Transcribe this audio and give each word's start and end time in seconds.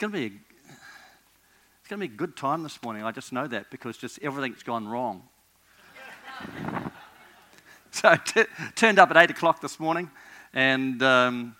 going 0.00 0.12
to 0.14 0.18
be 0.18 0.24
a, 0.24 0.38
it's 1.80 1.88
going 1.90 2.00
to 2.00 2.08
be 2.08 2.14
a 2.14 2.16
good 2.16 2.34
time 2.34 2.62
this 2.62 2.82
morning. 2.82 3.04
I 3.04 3.12
just 3.12 3.34
know 3.34 3.46
that 3.46 3.70
because 3.70 3.98
just 3.98 4.18
everything's 4.22 4.62
gone 4.62 4.88
wrong. 4.88 5.24
so 7.90 8.08
I 8.08 8.16
t- 8.16 8.44
turned 8.74 8.98
up 8.98 9.10
at 9.10 9.18
8 9.18 9.30
o'clock 9.30 9.60
this 9.60 9.78
morning 9.78 10.10
and 10.54 11.02
um, 11.02 11.54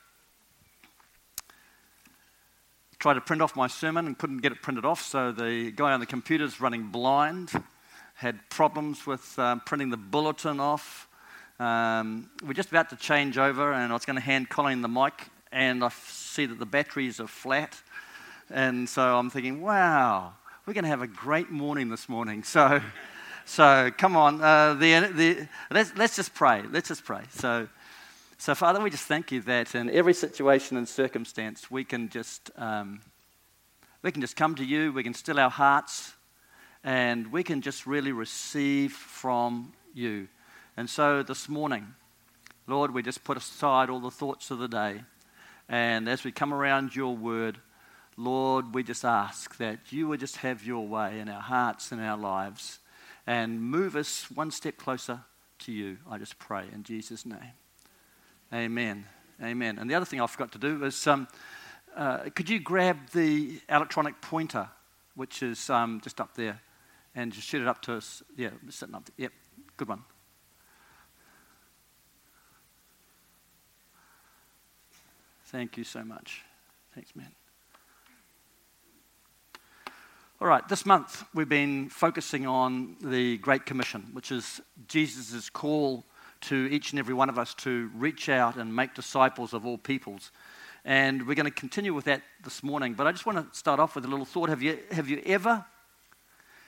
tried 2.98 3.14
to 3.14 3.20
print 3.20 3.42
off 3.42 3.54
my 3.56 3.66
sermon 3.66 4.06
and 4.06 4.16
couldn't 4.16 4.38
get 4.38 4.52
it 4.52 4.62
printed 4.62 4.86
off. 4.86 5.02
So 5.02 5.32
the 5.32 5.70
guy 5.72 5.92
on 5.92 6.00
the 6.00 6.06
computer's 6.06 6.62
running 6.62 6.84
blind, 6.84 7.50
had 8.14 8.48
problems 8.48 9.06
with 9.06 9.38
um, 9.38 9.60
printing 9.66 9.90
the 9.90 9.98
bulletin 9.98 10.60
off. 10.60 11.08
Um, 11.58 12.30
we're 12.42 12.54
just 12.54 12.70
about 12.70 12.88
to 12.88 12.96
change 12.96 13.36
over, 13.36 13.70
and 13.70 13.92
I 13.92 13.94
was 13.94 14.06
going 14.06 14.16
to 14.16 14.22
hand 14.22 14.48
Colin 14.48 14.80
the 14.80 14.88
mic, 14.88 15.28
and 15.52 15.84
I 15.84 15.90
see 15.90 16.46
that 16.46 16.58
the 16.58 16.64
batteries 16.64 17.20
are 17.20 17.26
flat. 17.26 17.78
And 18.52 18.88
so 18.88 19.16
I'm 19.16 19.30
thinking, 19.30 19.60
wow, 19.60 20.32
we're 20.66 20.72
going 20.72 20.82
to 20.82 20.90
have 20.90 21.02
a 21.02 21.06
great 21.06 21.52
morning 21.52 21.88
this 21.88 22.08
morning. 22.08 22.42
So, 22.42 22.80
so 23.44 23.92
come 23.96 24.16
on, 24.16 24.42
uh, 24.42 24.74
the, 24.74 25.12
the, 25.14 25.48
let's, 25.70 25.92
let's 25.96 26.16
just 26.16 26.34
pray. 26.34 26.64
Let's 26.68 26.88
just 26.88 27.04
pray. 27.04 27.22
So, 27.30 27.68
so, 28.38 28.56
Father, 28.56 28.80
we 28.80 28.90
just 28.90 29.04
thank 29.04 29.30
you 29.30 29.40
that 29.42 29.76
in 29.76 29.88
every 29.90 30.14
situation 30.14 30.76
and 30.76 30.88
circumstance, 30.88 31.70
we 31.70 31.84
can 31.84 32.08
just, 32.08 32.50
um, 32.56 33.02
we 34.02 34.10
can 34.10 34.20
just 34.20 34.34
come 34.34 34.56
to 34.56 34.64
you, 34.64 34.92
we 34.92 35.04
can 35.04 35.14
still 35.14 35.38
our 35.38 35.50
hearts, 35.50 36.14
and 36.82 37.30
we 37.30 37.44
can 37.44 37.60
just 37.60 37.86
really 37.86 38.10
receive 38.10 38.94
from 38.94 39.72
you. 39.94 40.26
And 40.76 40.90
so 40.90 41.22
this 41.22 41.48
morning, 41.48 41.86
Lord, 42.66 42.92
we 42.92 43.02
just 43.04 43.22
put 43.22 43.36
aside 43.36 43.90
all 43.90 44.00
the 44.00 44.10
thoughts 44.10 44.50
of 44.50 44.58
the 44.58 44.68
day. 44.68 45.02
And 45.68 46.08
as 46.08 46.24
we 46.24 46.32
come 46.32 46.52
around 46.52 46.96
your 46.96 47.16
word, 47.16 47.60
Lord, 48.20 48.74
we 48.74 48.82
just 48.82 49.02
ask 49.02 49.56
that 49.56 49.78
you 49.90 50.06
would 50.08 50.20
just 50.20 50.36
have 50.38 50.62
your 50.62 50.86
way 50.86 51.20
in 51.20 51.28
our 51.30 51.40
hearts 51.40 51.90
and 51.90 52.02
our 52.02 52.18
lives 52.18 52.78
and 53.26 53.62
move 53.62 53.96
us 53.96 54.30
one 54.30 54.50
step 54.50 54.76
closer 54.76 55.20
to 55.60 55.72
you. 55.72 55.96
I 56.08 56.18
just 56.18 56.38
pray 56.38 56.64
in 56.70 56.82
Jesus' 56.82 57.24
name. 57.24 57.54
Amen. 58.52 59.06
Amen. 59.42 59.78
And 59.78 59.88
the 59.88 59.94
other 59.94 60.04
thing 60.04 60.20
I 60.20 60.26
forgot 60.26 60.52
to 60.52 60.58
do 60.58 60.84
is 60.84 61.06
um, 61.06 61.28
uh, 61.96 62.28
could 62.34 62.50
you 62.50 62.60
grab 62.60 62.98
the 63.14 63.58
electronic 63.70 64.20
pointer, 64.20 64.68
which 65.14 65.42
is 65.42 65.70
um, 65.70 66.02
just 66.02 66.20
up 66.20 66.34
there, 66.34 66.60
and 67.14 67.32
just 67.32 67.48
shoot 67.48 67.62
it 67.62 67.68
up 67.68 67.80
to 67.82 67.94
us? 67.94 68.22
Yeah, 68.36 68.50
sitting 68.68 68.94
up 68.94 69.06
there. 69.06 69.14
Yep, 69.16 69.32
good 69.78 69.88
one. 69.88 70.02
Thank 75.46 75.78
you 75.78 75.84
so 75.84 76.04
much. 76.04 76.42
Thanks, 76.94 77.16
man. 77.16 77.39
All 80.42 80.48
right, 80.48 80.66
this 80.66 80.86
month 80.86 81.22
we've 81.34 81.50
been 81.50 81.90
focusing 81.90 82.46
on 82.46 82.96
the 83.02 83.36
Great 83.36 83.66
Commission, 83.66 84.08
which 84.14 84.32
is 84.32 84.62
Jesus' 84.88 85.50
call 85.50 86.06
to 86.40 86.66
each 86.70 86.92
and 86.92 86.98
every 86.98 87.12
one 87.12 87.28
of 87.28 87.38
us 87.38 87.52
to 87.56 87.90
reach 87.94 88.30
out 88.30 88.56
and 88.56 88.74
make 88.74 88.94
disciples 88.94 89.52
of 89.52 89.66
all 89.66 89.76
peoples. 89.76 90.32
And 90.82 91.26
we're 91.26 91.34
going 91.34 91.44
to 91.44 91.50
continue 91.50 91.92
with 91.92 92.06
that 92.06 92.22
this 92.42 92.62
morning. 92.62 92.94
But 92.94 93.06
I 93.06 93.12
just 93.12 93.26
want 93.26 93.52
to 93.52 93.58
start 93.58 93.80
off 93.80 93.94
with 93.94 94.06
a 94.06 94.08
little 94.08 94.24
thought. 94.24 94.48
Have 94.48 94.62
you, 94.62 94.78
have 94.92 95.10
you 95.10 95.20
ever 95.26 95.62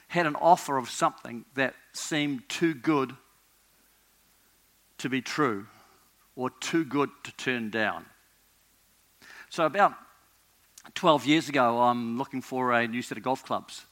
had 0.08 0.26
an 0.26 0.36
offer 0.36 0.76
of 0.76 0.90
something 0.90 1.46
that 1.54 1.74
seemed 1.94 2.46
too 2.50 2.74
good 2.74 3.16
to 4.98 5.08
be 5.08 5.22
true 5.22 5.66
or 6.36 6.50
too 6.50 6.84
good 6.84 7.08
to 7.24 7.32
turn 7.36 7.70
down? 7.70 8.04
So, 9.48 9.64
about 9.64 9.94
12 10.94 11.27
years 11.27 11.48
ago, 11.48 11.80
I'm 11.80 12.19
looking 12.19 12.42
for 12.42 12.72
a 12.72 12.86
new 12.86 13.02
set 13.02 13.19
of 13.19 13.25
golf 13.25 13.44
clubs. 13.44 13.84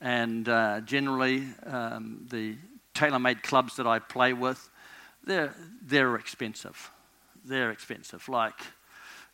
And 0.00 0.48
uh, 0.48 0.80
generally, 0.80 1.44
um, 1.64 2.26
the 2.30 2.56
tailor 2.94 3.18
made 3.18 3.42
clubs 3.42 3.76
that 3.76 3.86
I 3.86 3.98
play 3.98 4.32
with 4.32 4.70
they're, 5.26 5.54
they're 5.82 6.16
expensive. 6.16 6.90
They're 7.44 7.70
expensive. 7.70 8.28
Like, 8.28 8.60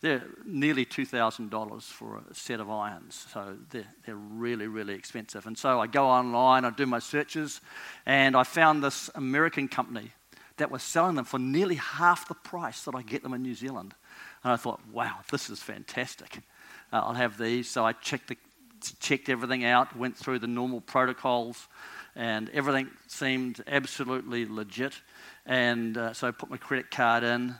they're 0.01 0.23
nearly 0.45 0.85
$2,000 0.85 1.83
for 1.83 2.21
a 2.29 2.33
set 2.33 2.59
of 2.59 2.69
irons. 2.69 3.27
So 3.31 3.57
they're, 3.69 3.87
they're 4.05 4.15
really, 4.15 4.67
really 4.67 4.93
expensive. 4.93 5.45
And 5.45 5.57
so 5.57 5.79
I 5.79 5.87
go 5.87 6.05
online, 6.05 6.65
I 6.65 6.71
do 6.71 6.85
my 6.85 6.99
searches, 6.99 7.61
and 8.05 8.35
I 8.35 8.43
found 8.43 8.83
this 8.83 9.09
American 9.15 9.67
company 9.67 10.11
that 10.57 10.71
was 10.71 10.83
selling 10.83 11.15
them 11.15 11.25
for 11.25 11.39
nearly 11.39 11.75
half 11.75 12.27
the 12.27 12.35
price 12.35 12.83
that 12.83 12.95
I 12.95 13.01
get 13.01 13.23
them 13.23 13.33
in 13.33 13.41
New 13.41 13.55
Zealand. 13.55 13.93
And 14.43 14.53
I 14.53 14.55
thought, 14.55 14.79
wow, 14.91 15.17
this 15.31 15.49
is 15.49 15.61
fantastic. 15.61 16.39
Uh, 16.91 16.97
I'll 16.97 17.13
have 17.13 17.37
these. 17.37 17.69
So 17.69 17.85
I 17.85 17.93
checked, 17.93 18.27
the, 18.27 18.37
checked 18.99 19.29
everything 19.29 19.63
out, 19.63 19.95
went 19.95 20.17
through 20.17 20.39
the 20.39 20.47
normal 20.47 20.81
protocols, 20.81 21.67
and 22.15 22.49
everything 22.49 22.89
seemed 23.07 23.63
absolutely 23.67 24.45
legit. 24.45 24.93
And 25.45 25.97
uh, 25.97 26.13
so 26.13 26.27
I 26.27 26.31
put 26.31 26.49
my 26.49 26.57
credit 26.57 26.91
card 26.91 27.23
in, 27.23 27.55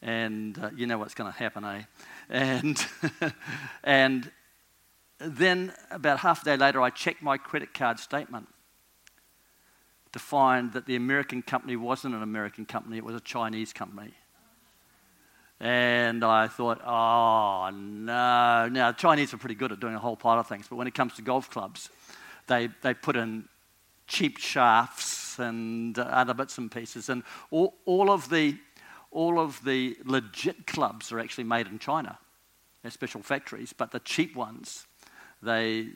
and 0.00 0.58
uh, 0.58 0.70
you 0.74 0.86
know 0.86 0.98
what's 0.98 1.14
going 1.14 1.30
to 1.30 1.38
happen, 1.38 1.64
eh? 1.64 1.82
And, 2.28 2.86
and 3.84 4.30
then 5.18 5.72
about 5.90 6.20
half 6.20 6.42
a 6.42 6.44
day 6.44 6.56
later, 6.56 6.80
I 6.80 6.90
checked 6.90 7.22
my 7.22 7.38
credit 7.38 7.74
card 7.74 7.98
statement 7.98 8.48
to 10.12 10.18
find 10.18 10.72
that 10.72 10.86
the 10.86 10.96
American 10.96 11.42
company 11.42 11.76
wasn't 11.76 12.14
an 12.14 12.22
American 12.22 12.64
company, 12.64 12.96
it 12.96 13.04
was 13.04 13.16
a 13.16 13.20
Chinese 13.20 13.72
company. 13.72 14.14
And 15.60 16.24
I 16.24 16.48
thought, 16.48 16.80
oh 16.84 17.70
no. 17.72 18.68
Now, 18.68 18.92
Chinese 18.92 19.32
are 19.32 19.38
pretty 19.38 19.54
good 19.54 19.72
at 19.72 19.80
doing 19.80 19.94
a 19.94 19.98
whole 19.98 20.16
pile 20.16 20.38
of 20.38 20.46
things, 20.46 20.66
but 20.68 20.76
when 20.76 20.86
it 20.86 20.94
comes 20.94 21.14
to 21.14 21.22
golf 21.22 21.50
clubs, 21.50 21.90
they, 22.46 22.68
they 22.82 22.94
put 22.94 23.16
in 23.16 23.48
cheap 24.06 24.38
shafts 24.38 25.38
and 25.38 25.98
other 25.98 26.34
bits 26.34 26.58
and 26.58 26.70
pieces. 26.70 27.08
And 27.08 27.22
all, 27.50 27.74
all, 27.84 28.10
of 28.10 28.28
the, 28.28 28.56
all 29.10 29.38
of 29.38 29.62
the 29.64 29.96
legit 30.04 30.66
clubs 30.66 31.12
are 31.12 31.20
actually 31.20 31.44
made 31.44 31.66
in 31.66 31.78
China. 31.78 32.18
They're 32.82 32.90
special 32.90 33.22
factories, 33.22 33.72
but 33.72 33.92
the 33.92 34.00
cheap 34.00 34.36
ones, 34.36 34.86
they, 35.42 35.88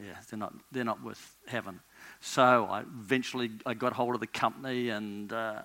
yeah, 0.00 0.14
they're, 0.30 0.38
not, 0.38 0.54
they're 0.70 0.84
not 0.84 1.02
worth 1.02 1.36
having. 1.46 1.80
So 2.20 2.66
I 2.70 2.80
eventually 2.80 3.50
I 3.66 3.74
got 3.74 3.92
hold 3.92 4.14
of 4.14 4.20
the 4.20 4.26
company 4.26 4.88
and, 4.88 5.32
uh, 5.32 5.62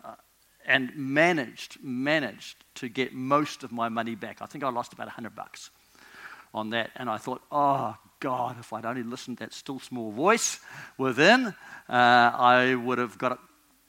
and 0.67 0.95
managed, 0.95 1.77
managed 1.81 2.63
to 2.75 2.89
get 2.89 3.13
most 3.13 3.63
of 3.63 3.71
my 3.71 3.89
money 3.89 4.15
back. 4.15 4.41
I 4.41 4.45
think 4.45 4.63
I 4.63 4.69
lost 4.69 4.93
about 4.93 5.07
100 5.07 5.33
bucks 5.33 5.71
on 6.53 6.69
that. 6.71 6.91
And 6.95 7.09
I 7.09 7.17
thought, 7.17 7.41
oh, 7.51 7.95
God, 8.19 8.57
if 8.59 8.73
I'd 8.73 8.85
only 8.85 9.03
listened 9.03 9.37
to 9.37 9.45
that 9.45 9.53
still 9.53 9.79
small 9.79 10.11
voice 10.11 10.59
within, 10.97 11.47
uh, 11.47 11.53
I 11.89 12.75
would 12.75 12.97
have 12.97 13.17
got 13.17 13.39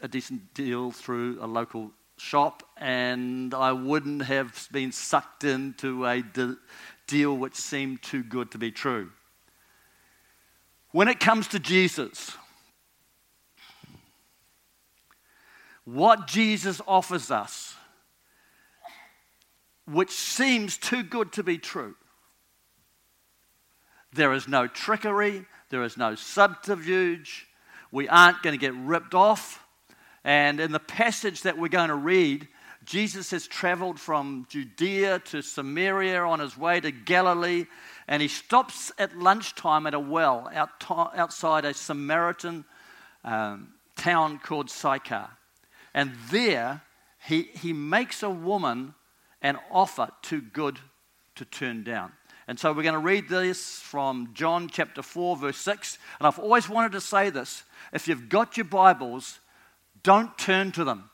a 0.01 0.09
decent 0.09 0.55
deal 0.55 0.93
through 0.93 1.39
a 1.41 1.47
local 1.47 1.91
shop 2.17 2.63
and 2.77 3.55
I 3.55 3.73
wouldn't 3.73 4.23
have 4.23 4.69
been 4.71 4.93
sucked 4.93 5.45
into 5.45 6.07
a 6.07 6.23
de- 6.23 6.57
deal 7.07 7.37
which 7.37 7.55
seemed 7.55 8.03
too 8.03 8.23
good 8.23 8.51
to 8.53 8.59
be 8.59 8.71
true. 8.71 9.11
When 10.93 11.09
it 11.09 11.21
comes 11.21 11.49
to 11.49 11.59
Jesus, 11.59 12.33
what 15.95 16.27
Jesus 16.27 16.83
offers 16.87 17.31
us, 17.31 17.75
which 19.87 20.11
seems 20.11 20.77
too 20.77 21.03
good 21.03 21.33
to 21.33 21.43
be 21.43 21.57
true, 21.57 21.95
there 24.13 24.35
is 24.35 24.47
no 24.47 24.67
trickery, 24.67 25.47
there 25.71 25.83
is 25.83 25.97
no 25.97 26.15
subterfuge. 26.15 27.47
We 27.91 28.07
aren't 28.09 28.43
going 28.43 28.53
to 28.53 28.61
get 28.61 28.75
ripped 28.75 29.15
off. 29.15 29.65
And 30.25 30.61
in 30.61 30.73
the 30.73 30.79
passage 30.79 31.43
that 31.43 31.57
we're 31.57 31.69
going 31.69 31.89
to 31.89 31.95
read, 31.95 32.49
Jesus 32.85 33.31
has 33.31 33.47
traveled 33.47 33.99
from 33.99 34.47
Judea 34.51 35.21
to 35.27 35.43
Samaria 35.43 36.23
on 36.23 36.41
his 36.41 36.57
way 36.57 36.81
to 36.81 36.91
Galilee, 36.91 37.67
and 38.07 38.21
he 38.21 38.29
stops 38.29 38.93
at 38.99 39.19
lunchtime 39.19 39.87
at 39.87 39.95
a 39.95 40.01
well 40.01 40.51
outside 40.55 41.65
a 41.65 41.73
Samaritan 41.73 42.65
um, 43.25 43.69
town 43.97 44.39
called 44.39 44.71
Sychar. 44.71 45.29
And 45.95 46.13
there, 46.31 46.83
he, 47.27 47.43
he 47.55 47.73
makes 47.73 48.23
a 48.23 48.31
woman 48.31 48.95
an 49.43 49.59
offer 49.71 50.09
too 50.23 50.41
good 50.41 50.79
to 51.37 51.45
turn 51.45 51.85
down. 51.85 52.13
And 52.47 52.59
so 52.59 52.73
we're 52.73 52.83
going 52.83 52.95
to 52.95 52.99
read 52.99 53.29
this 53.29 53.79
from 53.79 54.31
John 54.33 54.69
chapter 54.69 55.03
4, 55.03 55.37
verse 55.37 55.59
6. 55.59 55.99
And 56.19 56.27
I've 56.27 56.39
always 56.39 56.69
wanted 56.69 56.93
to 56.93 57.01
say 57.01 57.31
this. 57.31 57.63
If 57.93 58.09
you've 58.09 58.29
got 58.29 58.57
your 58.57 58.65
Bibles, 58.65 59.39
don't 60.03 60.37
turn 60.39 60.73
to 60.73 60.85
them 60.85 61.11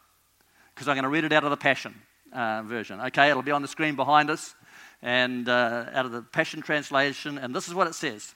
because 0.74 0.86
I'm 0.88 0.94
going 0.94 1.02
to 1.02 1.08
read 1.08 1.24
it 1.24 1.32
out 1.32 1.44
of 1.44 1.50
the 1.50 1.56
Passion 1.56 1.94
uh, 2.32 2.62
version. 2.62 3.00
Okay, 3.00 3.30
it'll 3.30 3.42
be 3.42 3.50
on 3.50 3.62
the 3.62 3.68
screen 3.68 3.96
behind 3.96 4.30
us 4.30 4.54
and 5.02 5.48
uh, 5.48 5.86
out 5.92 6.06
of 6.06 6.12
the 6.12 6.22
Passion 6.22 6.62
translation. 6.62 7.36
And 7.38 7.54
this 7.54 7.68
is 7.68 7.74
what 7.74 7.86
it 7.86 7.94
says 7.94 8.34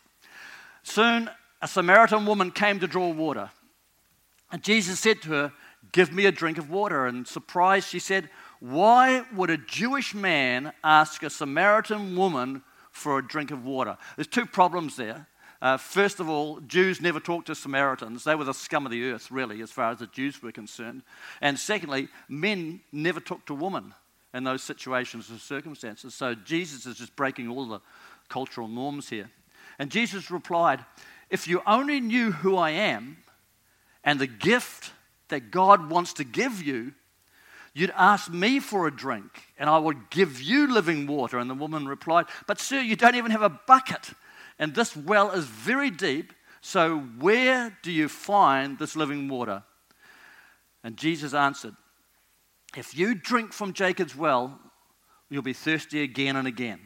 Soon 0.82 1.30
a 1.60 1.68
Samaritan 1.68 2.26
woman 2.26 2.50
came 2.50 2.80
to 2.80 2.86
draw 2.86 3.10
water. 3.10 3.50
And 4.50 4.62
Jesus 4.62 5.00
said 5.00 5.20
to 5.22 5.30
her, 5.30 5.52
Give 5.92 6.12
me 6.12 6.26
a 6.26 6.32
drink 6.32 6.58
of 6.58 6.70
water. 6.70 7.06
And 7.06 7.26
surprised, 7.26 7.88
she 7.88 7.98
said, 7.98 8.28
Why 8.60 9.24
would 9.34 9.50
a 9.50 9.56
Jewish 9.56 10.14
man 10.14 10.72
ask 10.82 11.22
a 11.22 11.30
Samaritan 11.30 12.16
woman 12.16 12.62
for 12.98 13.18
a 13.18 13.26
drink 13.26 13.50
of 13.50 13.64
water. 13.64 13.96
There's 14.16 14.26
two 14.26 14.46
problems 14.46 14.96
there. 14.96 15.26
Uh, 15.60 15.76
first 15.76 16.20
of 16.20 16.28
all, 16.28 16.60
Jews 16.60 17.00
never 17.00 17.18
talked 17.18 17.46
to 17.46 17.54
Samaritans. 17.54 18.24
They 18.24 18.34
were 18.34 18.44
the 18.44 18.54
scum 18.54 18.86
of 18.86 18.92
the 18.92 19.10
earth, 19.10 19.30
really, 19.30 19.60
as 19.60 19.70
far 19.70 19.90
as 19.90 19.98
the 19.98 20.06
Jews 20.06 20.40
were 20.42 20.52
concerned. 20.52 21.02
And 21.40 21.58
secondly, 21.58 22.08
men 22.28 22.80
never 22.92 23.18
talked 23.18 23.46
to 23.46 23.54
women 23.54 23.94
in 24.34 24.44
those 24.44 24.62
situations 24.62 25.30
or 25.30 25.38
circumstances. 25.38 26.14
So 26.14 26.34
Jesus 26.34 26.86
is 26.86 26.96
just 26.96 27.16
breaking 27.16 27.48
all 27.48 27.66
the 27.66 27.80
cultural 28.28 28.68
norms 28.68 29.08
here. 29.08 29.30
And 29.78 29.90
Jesus 29.90 30.30
replied, 30.30 30.84
If 31.30 31.48
you 31.48 31.62
only 31.66 31.98
knew 31.98 32.30
who 32.30 32.56
I 32.56 32.70
am 32.70 33.16
and 34.04 34.20
the 34.20 34.26
gift 34.26 34.92
that 35.28 35.50
God 35.50 35.90
wants 35.90 36.14
to 36.14 36.24
give 36.24 36.62
you, 36.62 36.92
you'd 37.74 37.92
ask 37.96 38.30
me 38.30 38.60
for 38.60 38.86
a 38.86 38.94
drink 38.94 39.30
and 39.58 39.68
I 39.68 39.78
would 39.78 40.10
give 40.10 40.40
you 40.40 40.72
living 40.72 41.06
water. 41.06 41.38
And 41.38 41.48
the 41.48 41.54
woman 41.54 41.86
replied, 41.86 42.26
But 42.46 42.60
sir, 42.60 42.80
you 42.80 42.96
don't 42.96 43.14
even 43.14 43.30
have 43.30 43.42
a 43.42 43.48
bucket 43.48 44.12
and 44.58 44.74
this 44.74 44.96
well 44.96 45.30
is 45.30 45.44
very 45.44 45.90
deep. 45.90 46.32
So, 46.60 46.98
where 46.98 47.76
do 47.82 47.92
you 47.92 48.08
find 48.08 48.78
this 48.78 48.96
living 48.96 49.28
water? 49.28 49.62
And 50.82 50.96
Jesus 50.96 51.32
answered, 51.32 51.76
If 52.76 52.96
you 52.96 53.14
drink 53.14 53.52
from 53.52 53.72
Jacob's 53.72 54.16
well, 54.16 54.58
you'll 55.30 55.42
be 55.42 55.52
thirsty 55.52 56.02
again 56.02 56.36
and 56.36 56.48
again. 56.48 56.80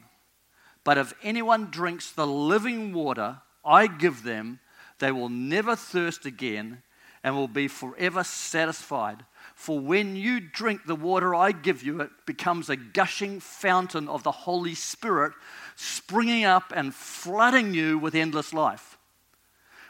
But 0.84 0.98
if 0.98 1.14
anyone 1.22 1.70
drinks 1.70 2.12
the 2.12 2.26
living 2.26 2.92
water 2.92 3.40
I 3.64 3.86
give 3.86 4.24
them, 4.24 4.58
they 4.98 5.12
will 5.12 5.28
never 5.28 5.76
thirst 5.76 6.26
again 6.26 6.82
and 7.24 7.36
will 7.36 7.48
be 7.48 7.68
forever 7.68 8.24
satisfied. 8.24 9.24
For 9.54 9.78
when 9.78 10.16
you 10.16 10.40
drink 10.40 10.86
the 10.86 10.96
water 10.96 11.34
I 11.34 11.52
give 11.52 11.82
you, 11.82 12.00
it 12.00 12.10
becomes 12.26 12.68
a 12.68 12.76
gushing 12.76 13.38
fountain 13.38 14.08
of 14.08 14.22
the 14.22 14.32
Holy 14.32 14.74
Spirit, 14.74 15.32
springing 15.76 16.44
up 16.44 16.72
and 16.74 16.94
flooding 16.94 17.74
you 17.74 17.98
with 17.98 18.14
endless 18.14 18.52
life. 18.52 18.98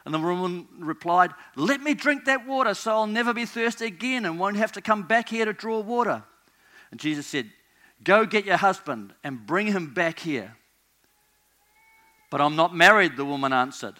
And 0.04 0.12
the 0.12 0.18
woman 0.18 0.66
replied, 0.78 1.30
Let 1.54 1.80
me 1.80 1.94
drink 1.94 2.24
that 2.24 2.46
water 2.46 2.74
so 2.74 2.92
I'll 2.92 3.06
never 3.06 3.32
be 3.32 3.46
thirsty 3.46 3.86
again 3.86 4.24
and 4.24 4.38
won't 4.38 4.56
have 4.56 4.72
to 4.72 4.80
come 4.80 5.04
back 5.04 5.28
here 5.28 5.44
to 5.44 5.52
draw 5.52 5.80
water. 5.80 6.24
And 6.90 6.98
Jesus 6.98 7.26
said, 7.26 7.50
Go 8.02 8.26
get 8.26 8.44
your 8.44 8.56
husband 8.56 9.14
and 9.22 9.46
bring 9.46 9.68
him 9.68 9.94
back 9.94 10.18
here. 10.18 10.56
But 12.30 12.40
I'm 12.40 12.56
not 12.56 12.74
married, 12.74 13.16
the 13.16 13.24
woman 13.24 13.52
answered. 13.52 13.94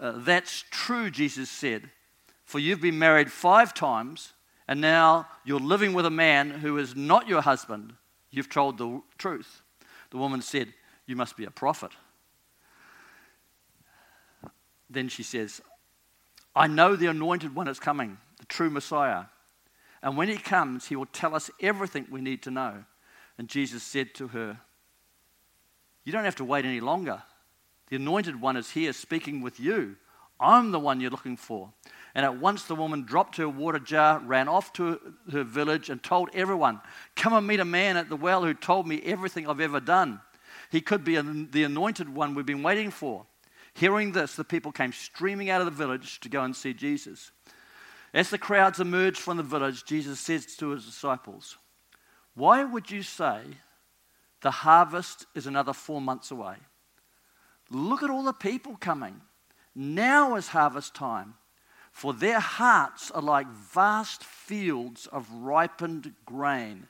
Uh, 0.00 0.14
that's 0.16 0.64
true, 0.70 1.10
Jesus 1.10 1.48
said 1.48 1.90
for 2.50 2.58
you've 2.58 2.80
been 2.80 2.98
married 2.98 3.30
five 3.30 3.72
times, 3.72 4.32
and 4.66 4.80
now 4.80 5.28
you're 5.44 5.60
living 5.60 5.92
with 5.92 6.04
a 6.04 6.10
man 6.10 6.50
who 6.50 6.78
is 6.78 6.96
not 6.96 7.28
your 7.28 7.42
husband. 7.42 7.92
You've 8.32 8.48
told 8.50 8.76
the 8.76 9.00
truth. 9.18 9.62
The 10.10 10.16
woman 10.16 10.42
said, 10.42 10.74
You 11.06 11.14
must 11.14 11.36
be 11.36 11.44
a 11.44 11.50
prophet. 11.52 11.92
Then 14.90 15.08
she 15.08 15.22
says, 15.22 15.60
I 16.56 16.66
know 16.66 16.96
the 16.96 17.06
anointed 17.06 17.54
one 17.54 17.68
is 17.68 17.78
coming, 17.78 18.18
the 18.40 18.46
true 18.46 18.68
Messiah. 18.68 19.26
And 20.02 20.16
when 20.16 20.26
he 20.26 20.36
comes, 20.36 20.88
he 20.88 20.96
will 20.96 21.06
tell 21.06 21.36
us 21.36 21.52
everything 21.60 22.08
we 22.10 22.20
need 22.20 22.42
to 22.42 22.50
know. 22.50 22.82
And 23.38 23.46
Jesus 23.46 23.84
said 23.84 24.12
to 24.14 24.26
her, 24.26 24.58
You 26.04 26.10
don't 26.10 26.24
have 26.24 26.34
to 26.36 26.44
wait 26.44 26.64
any 26.64 26.80
longer. 26.80 27.22
The 27.90 27.96
anointed 27.96 28.40
one 28.40 28.56
is 28.56 28.70
here 28.70 28.92
speaking 28.92 29.40
with 29.42 29.60
you. 29.60 29.96
I'm 30.38 30.70
the 30.70 30.78
one 30.78 31.00
you're 31.00 31.10
looking 31.10 31.36
for. 31.36 31.72
And 32.14 32.24
at 32.24 32.38
once 32.38 32.64
the 32.64 32.74
woman 32.74 33.04
dropped 33.04 33.36
her 33.36 33.48
water 33.48 33.78
jar, 33.78 34.20
ran 34.20 34.48
off 34.48 34.72
to 34.74 34.98
her 35.30 35.44
village, 35.44 35.90
and 35.90 36.02
told 36.02 36.30
everyone, 36.32 36.80
Come 37.14 37.34
and 37.34 37.46
meet 37.46 37.60
a 37.60 37.64
man 37.64 37.96
at 37.96 38.08
the 38.08 38.16
well 38.16 38.44
who 38.44 38.54
told 38.54 38.86
me 38.86 39.02
everything 39.04 39.46
I've 39.46 39.60
ever 39.60 39.80
done. 39.80 40.20
He 40.70 40.80
could 40.80 41.04
be 41.04 41.16
the 41.16 41.64
anointed 41.64 42.08
one 42.08 42.34
we've 42.34 42.46
been 42.46 42.62
waiting 42.62 42.90
for. 42.90 43.26
Hearing 43.74 44.12
this, 44.12 44.34
the 44.34 44.44
people 44.44 44.72
came 44.72 44.92
streaming 44.92 45.50
out 45.50 45.60
of 45.60 45.64
the 45.64 45.70
village 45.70 46.20
to 46.20 46.28
go 46.28 46.42
and 46.42 46.54
see 46.54 46.72
Jesus. 46.72 47.32
As 48.14 48.30
the 48.30 48.38
crowds 48.38 48.80
emerged 48.80 49.18
from 49.18 49.36
the 49.36 49.42
village, 49.42 49.84
Jesus 49.84 50.18
says 50.18 50.56
to 50.56 50.70
his 50.70 50.84
disciples, 50.84 51.56
Why 52.34 52.64
would 52.64 52.90
you 52.90 53.02
say 53.02 53.40
the 54.42 54.50
harvest 54.50 55.26
is 55.34 55.46
another 55.46 55.72
four 55.72 56.00
months 56.00 56.30
away? 56.30 56.56
Look 57.70 58.02
at 58.02 58.10
all 58.10 58.24
the 58.24 58.32
people 58.32 58.76
coming. 58.76 59.20
Now 59.74 60.34
is 60.34 60.48
harvest 60.48 60.94
time. 60.94 61.34
For 61.92 62.12
their 62.12 62.40
hearts 62.40 63.10
are 63.10 63.22
like 63.22 63.48
vast 63.48 64.24
fields 64.24 65.06
of 65.06 65.30
ripened 65.32 66.14
grain, 66.24 66.86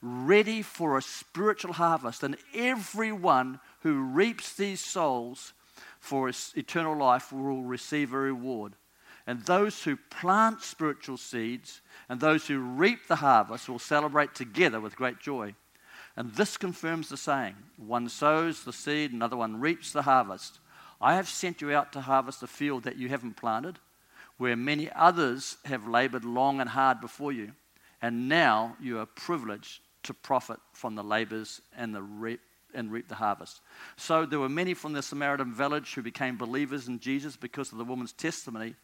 ready 0.00 0.62
for 0.62 0.96
a 0.96 1.02
spiritual 1.02 1.74
harvest. 1.74 2.22
And 2.22 2.36
everyone 2.54 3.60
who 3.80 4.02
reaps 4.02 4.54
these 4.54 4.80
souls 4.80 5.52
for 6.00 6.30
eternal 6.54 6.96
life 6.96 7.32
will 7.32 7.62
receive 7.62 8.12
a 8.12 8.18
reward. 8.18 8.74
And 9.26 9.42
those 9.42 9.84
who 9.84 9.96
plant 9.96 10.62
spiritual 10.62 11.16
seeds 11.16 11.80
and 12.08 12.20
those 12.20 12.46
who 12.46 12.58
reap 12.58 13.06
the 13.06 13.16
harvest 13.16 13.68
will 13.68 13.78
celebrate 13.78 14.34
together 14.34 14.80
with 14.80 14.96
great 14.96 15.20
joy. 15.20 15.54
And 16.16 16.32
this 16.34 16.56
confirms 16.56 17.08
the 17.08 17.16
saying 17.16 17.56
one 17.76 18.08
sows 18.08 18.64
the 18.64 18.72
seed, 18.72 19.12
another 19.12 19.36
one 19.36 19.60
reaps 19.60 19.92
the 19.92 20.02
harvest. 20.02 20.58
I 21.00 21.14
have 21.14 21.28
sent 21.28 21.60
you 21.60 21.72
out 21.72 21.92
to 21.92 22.00
harvest 22.02 22.42
a 22.42 22.46
field 22.46 22.84
that 22.84 22.96
you 22.96 23.08
haven't 23.08 23.36
planted 23.36 23.78
where 24.38 24.56
many 24.56 24.90
others 24.92 25.56
have 25.64 25.86
labored 25.86 26.24
long 26.24 26.60
and 26.60 26.70
hard 26.70 27.00
before 27.00 27.32
you, 27.32 27.52
and 28.00 28.28
now 28.28 28.76
you 28.80 28.98
are 28.98 29.06
privileged 29.06 29.80
to 30.02 30.12
profit 30.12 30.58
from 30.72 30.94
the 30.94 31.04
labors 31.04 31.60
and, 31.76 31.94
the 31.94 32.02
reap, 32.02 32.40
and 32.74 32.90
reap 32.90 33.08
the 33.08 33.14
harvest. 33.14 33.60
So 33.96 34.26
there 34.26 34.40
were 34.40 34.48
many 34.48 34.74
from 34.74 34.94
the 34.94 35.02
Samaritan 35.02 35.54
village 35.54 35.94
who 35.94 36.02
became 36.02 36.36
believers 36.36 36.88
in 36.88 36.98
Jesus 36.98 37.36
because 37.36 37.70
of 37.70 37.78
the 37.78 37.84
woman's 37.84 38.12
testimony. 38.12 38.74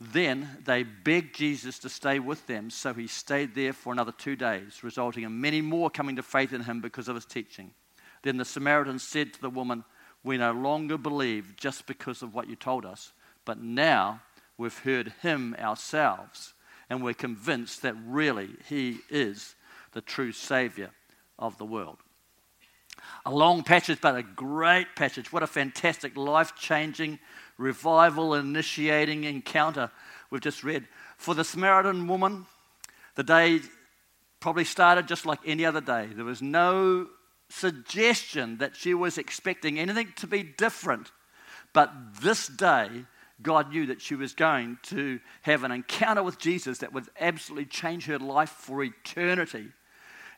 Then 0.00 0.48
they 0.64 0.82
begged 0.82 1.36
Jesus 1.36 1.78
to 1.80 1.90
stay 1.90 2.18
with 2.18 2.46
them, 2.46 2.70
so 2.70 2.94
he 2.94 3.06
stayed 3.06 3.54
there 3.54 3.74
for 3.74 3.92
another 3.92 4.12
two 4.12 4.34
days, 4.34 4.82
resulting 4.82 5.24
in 5.24 5.40
many 5.40 5.60
more 5.60 5.90
coming 5.90 6.16
to 6.16 6.22
faith 6.22 6.54
in 6.54 6.62
him 6.62 6.80
because 6.80 7.08
of 7.08 7.16
his 7.16 7.26
teaching. 7.26 7.72
Then 8.22 8.38
the 8.38 8.46
Samaritans 8.46 9.02
said 9.02 9.34
to 9.34 9.40
the 9.42 9.50
woman, 9.50 9.84
We 10.24 10.38
no 10.38 10.52
longer 10.52 10.96
believe 10.96 11.54
just 11.56 11.86
because 11.86 12.22
of 12.22 12.34
what 12.34 12.48
you 12.48 12.56
told 12.56 12.86
us, 12.86 13.12
but 13.44 13.60
now 13.60 14.22
we've 14.56 14.78
heard 14.78 15.12
him 15.20 15.54
ourselves, 15.58 16.54
and 16.88 17.02
we're 17.02 17.12
convinced 17.12 17.82
that 17.82 17.94
really 18.06 18.48
he 18.70 19.00
is 19.10 19.54
the 19.92 20.00
true 20.00 20.32
Savior 20.32 20.90
of 21.38 21.58
the 21.58 21.66
world. 21.66 21.98
A 23.26 23.30
long 23.30 23.62
passage, 23.62 23.98
but 24.00 24.16
a 24.16 24.22
great 24.22 24.96
passage. 24.96 25.32
What 25.32 25.42
a 25.42 25.46
fantastic, 25.46 26.16
life 26.16 26.54
changing, 26.56 27.18
revival 27.60 28.34
initiating 28.34 29.24
encounter 29.24 29.90
we've 30.30 30.40
just 30.40 30.64
read. 30.64 30.86
For 31.16 31.34
the 31.34 31.44
Samaritan 31.44 32.08
woman, 32.08 32.46
the 33.14 33.22
day 33.22 33.60
probably 34.40 34.64
started 34.64 35.06
just 35.06 35.26
like 35.26 35.40
any 35.44 35.64
other 35.64 35.80
day. 35.80 36.08
There 36.12 36.24
was 36.24 36.40
no 36.40 37.08
suggestion 37.50 38.58
that 38.58 38.76
she 38.76 38.94
was 38.94 39.18
expecting 39.18 39.78
anything 39.78 40.12
to 40.16 40.26
be 40.26 40.42
different. 40.42 41.10
But 41.72 41.92
this 42.20 42.46
day 42.46 43.04
God 43.42 43.70
knew 43.70 43.86
that 43.86 44.00
she 44.00 44.14
was 44.14 44.34
going 44.34 44.78
to 44.84 45.20
have 45.42 45.64
an 45.64 45.72
encounter 45.72 46.22
with 46.22 46.38
Jesus 46.38 46.78
that 46.78 46.92
would 46.92 47.08
absolutely 47.18 47.66
change 47.66 48.06
her 48.06 48.18
life 48.18 48.50
for 48.50 48.82
eternity. 48.82 49.68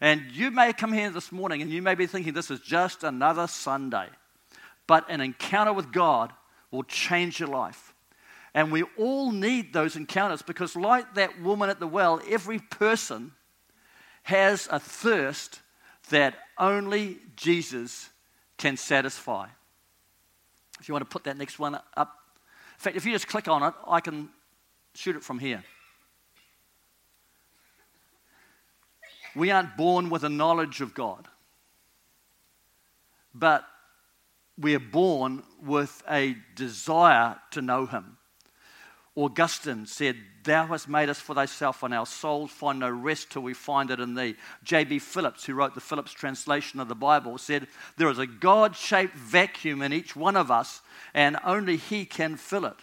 And 0.00 0.22
you 0.32 0.50
may 0.50 0.72
come 0.72 0.92
here 0.92 1.10
this 1.10 1.32
morning 1.32 1.62
and 1.62 1.70
you 1.70 1.82
may 1.82 1.94
be 1.94 2.06
thinking 2.06 2.32
this 2.32 2.50
is 2.50 2.60
just 2.60 3.04
another 3.04 3.46
Sunday. 3.46 4.08
But 4.86 5.08
an 5.10 5.20
encounter 5.20 5.72
with 5.72 5.92
God 5.92 6.32
will 6.72 6.82
change 6.82 7.38
your 7.38 7.48
life. 7.48 7.94
And 8.54 8.72
we 8.72 8.82
all 8.98 9.30
need 9.30 9.72
those 9.72 9.94
encounters 9.94 10.42
because, 10.42 10.74
like 10.74 11.14
that 11.14 11.40
woman 11.40 11.70
at 11.70 11.78
the 11.78 11.86
well, 11.86 12.20
every 12.28 12.58
person 12.58 13.32
has 14.24 14.68
a 14.70 14.80
thirst 14.80 15.60
that 16.10 16.34
only 16.58 17.18
Jesus 17.36 18.10
can 18.58 18.76
satisfy. 18.76 19.46
If 20.80 20.88
you 20.88 20.94
want 20.94 21.08
to 21.08 21.12
put 21.12 21.24
that 21.24 21.36
next 21.36 21.58
one 21.58 21.78
up, 21.96 22.18
in 22.74 22.78
fact, 22.78 22.96
if 22.96 23.06
you 23.06 23.12
just 23.12 23.28
click 23.28 23.48
on 23.48 23.62
it, 23.62 23.74
I 23.86 24.00
can 24.00 24.28
shoot 24.94 25.16
it 25.16 25.22
from 25.22 25.38
here. 25.38 25.62
We 29.34 29.50
aren't 29.50 29.76
born 29.76 30.10
with 30.10 30.24
a 30.24 30.28
knowledge 30.28 30.80
of 30.80 30.92
God, 30.92 31.26
but 33.34 33.64
we 34.62 34.74
are 34.74 34.80
born 34.80 35.42
with 35.62 36.02
a 36.08 36.36
desire 36.54 37.36
to 37.50 37.60
know 37.60 37.86
Him. 37.86 38.16
Augustine 39.14 39.84
said, 39.86 40.16
Thou 40.44 40.66
hast 40.66 40.88
made 40.88 41.08
us 41.08 41.20
for 41.20 41.34
thyself, 41.34 41.82
and 41.82 41.92
our 41.92 42.06
souls 42.06 42.50
find 42.50 42.78
no 42.80 42.90
rest 42.90 43.30
till 43.30 43.42
we 43.42 43.54
find 43.54 43.90
it 43.90 44.00
in 44.00 44.14
thee. 44.14 44.36
J.B. 44.64 45.00
Phillips, 45.00 45.44
who 45.44 45.54
wrote 45.54 45.74
the 45.74 45.80
Phillips 45.80 46.12
translation 46.12 46.80
of 46.80 46.88
the 46.88 46.94
Bible, 46.94 47.38
said, 47.38 47.68
There 47.96 48.08
is 48.08 48.18
a 48.18 48.26
God 48.26 48.74
shaped 48.74 49.14
vacuum 49.14 49.82
in 49.82 49.92
each 49.92 50.16
one 50.16 50.36
of 50.36 50.50
us, 50.50 50.80
and 51.12 51.36
only 51.44 51.76
He 51.76 52.04
can 52.04 52.36
fill 52.36 52.64
it. 52.64 52.78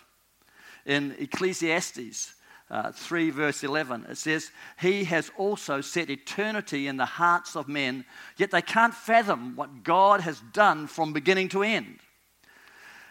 In 0.85 1.15
Ecclesiastes, 1.17 2.33
uh, 2.71 2.91
3, 2.91 3.31
verse 3.31 3.63
11. 3.63 4.05
It 4.09 4.17
says, 4.17 4.51
He 4.79 5.03
has 5.05 5.31
also 5.37 5.81
set 5.81 6.09
eternity 6.09 6.87
in 6.87 6.97
the 6.97 7.05
hearts 7.05 7.55
of 7.55 7.67
men, 7.67 8.05
yet 8.37 8.51
they 8.51 8.61
can't 8.61 8.93
fathom 8.93 9.55
what 9.55 9.83
God 9.83 10.21
has 10.21 10.39
done 10.53 10.87
from 10.87 11.13
beginning 11.13 11.49
to 11.49 11.63
end. 11.63 11.99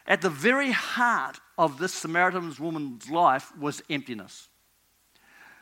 At 0.07 0.23
the 0.23 0.31
very 0.31 0.71
heart 0.71 1.41
of 1.59 1.79
this 1.79 1.93
Samaritan 1.93 2.55
woman's 2.59 3.11
life 3.11 3.55
was 3.59 3.83
emptiness. 3.91 4.49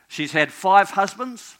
She's 0.08 0.32
had 0.32 0.52
five 0.52 0.90
husbands, 0.90 1.56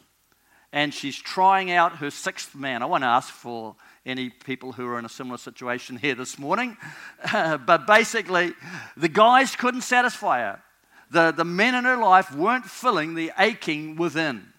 and 0.72 0.92
she's 0.92 1.16
trying 1.16 1.70
out 1.70 1.96
her 1.96 2.10
sixth 2.10 2.54
man. 2.54 2.82
I 2.82 2.86
won't 2.86 3.02
ask 3.02 3.32
for 3.32 3.74
any 4.04 4.30
people 4.30 4.72
who 4.72 4.86
are 4.86 4.98
in 4.98 5.04
a 5.04 5.08
similar 5.08 5.38
situation 5.38 5.96
here 5.96 6.14
this 6.14 6.38
morning, 6.38 6.76
but 7.32 7.86
basically, 7.86 8.52
the 8.96 9.08
guys 9.08 9.56
couldn't 9.56 9.80
satisfy 9.80 10.40
her 10.40 10.62
the, 11.10 11.32
the 11.32 11.44
men 11.44 11.74
in 11.74 11.84
her 11.84 11.96
life 11.96 12.34
weren't 12.34 12.66
filling 12.66 13.14
the 13.14 13.32
aching 13.38 13.96
within. 13.96 14.52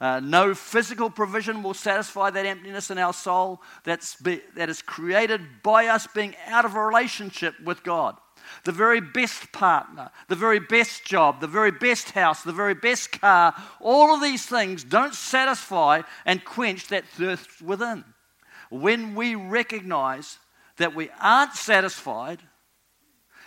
Uh, 0.00 0.20
no 0.20 0.54
physical 0.54 1.10
provision 1.10 1.62
will 1.62 1.74
satisfy 1.74 2.30
that 2.30 2.46
emptiness 2.46 2.90
in 2.90 2.98
our 2.98 3.12
soul 3.12 3.60
that's 3.82 4.14
be, 4.14 4.40
that 4.54 4.68
is 4.68 4.80
created 4.80 5.40
by 5.64 5.86
us 5.86 6.06
being 6.06 6.36
out 6.46 6.64
of 6.64 6.76
a 6.76 6.80
relationship 6.80 7.54
with 7.64 7.82
God. 7.82 8.16
The 8.64 8.72
very 8.72 9.00
best 9.00 9.50
partner, 9.50 10.10
the 10.28 10.36
very 10.36 10.60
best 10.60 11.04
job, 11.04 11.40
the 11.40 11.48
very 11.48 11.72
best 11.72 12.12
house, 12.12 12.44
the 12.44 12.52
very 12.52 12.74
best 12.74 13.20
car, 13.20 13.54
all 13.80 14.14
of 14.14 14.22
these 14.22 14.46
things 14.46 14.84
don't 14.84 15.14
satisfy 15.14 16.02
and 16.24 16.44
quench 16.44 16.86
that 16.88 17.04
thirst 17.04 17.60
within. 17.60 18.04
When 18.70 19.16
we 19.16 19.34
recognize 19.34 20.38
that 20.76 20.94
we 20.94 21.10
aren't 21.20 21.54
satisfied 21.54 22.40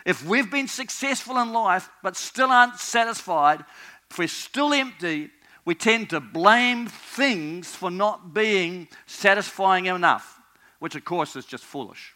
if 0.05 0.25
we've 0.25 0.49
been 0.49 0.67
successful 0.67 1.37
in 1.37 1.53
life 1.53 1.89
but 2.01 2.15
still 2.15 2.49
aren't 2.51 2.77
satisfied, 2.77 3.63
if 4.09 4.17
we're 4.17 4.27
still 4.27 4.73
empty, 4.73 5.29
we 5.63 5.75
tend 5.75 6.09
to 6.09 6.19
blame 6.19 6.87
things 6.87 7.75
for 7.75 7.91
not 7.91 8.33
being 8.33 8.87
satisfying 9.05 9.85
enough, 9.85 10.39
which 10.79 10.95
of 10.95 11.05
course 11.05 11.35
is 11.35 11.45
just 11.45 11.63
foolish. 11.63 12.13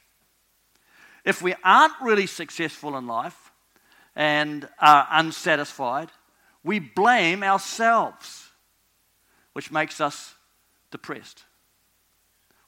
If 1.24 1.42
we 1.42 1.56
aren't 1.64 1.94
really 2.02 2.28
successful 2.28 2.98
in 2.98 3.08
life 3.08 3.52
and 4.16 4.68
are 4.80 5.08
unsatisfied, 5.12 6.10
we 6.64 6.80
blame 6.80 7.44
ourselves, 7.44 8.50
which 9.54 9.72
makes 9.72 10.02
us 10.02 10.34
depressed. 10.92 11.44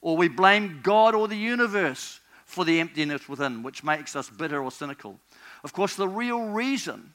Or 0.00 0.16
we 0.16 0.28
blame 0.28 0.80
God 0.82 1.14
or 1.14 1.26
the 1.26 1.36
universe 1.36 2.20
for 2.48 2.64
the 2.64 2.80
emptiness 2.80 3.28
within, 3.28 3.62
which 3.62 3.84
makes 3.84 4.16
us 4.16 4.30
bitter 4.30 4.62
or 4.62 4.72
cynical. 4.72 5.20
Of 5.62 5.74
course, 5.74 5.94
the 5.94 6.08
real 6.08 6.40
reason 6.40 7.14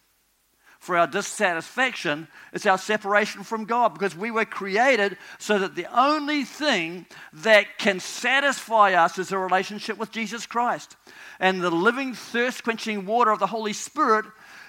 for 0.78 0.96
our 0.96 1.08
dissatisfaction 1.08 2.28
is 2.54 2.68
our 2.68 2.78
separation 2.78 3.42
from 3.44 3.66
God 3.66 3.96
because 3.96 4.16
we 4.16 4.30
were 4.30 4.46
created 4.46 5.18
so 5.40 5.58
that 5.58 5.74
the 5.74 5.88
only 5.92 6.44
thing 6.44 7.08
that 7.34 7.80
can 7.80 8.00
satisfy 8.00 8.94
us 8.94 9.18
is 9.18 9.32
a 9.32 9.38
relationship 9.40 9.98
with 9.98 10.12
Jesus 10.12 10.46
Christ. 10.46 10.96
And 11.40 11.62
the 11.62 11.72
living, 11.72 12.13
thirst 12.13 12.63
quenching 12.63 13.08
water 13.08 13.32
of 13.32 13.40
the 13.40 13.48
Holy 13.48 13.74
Spirit 13.74 14.25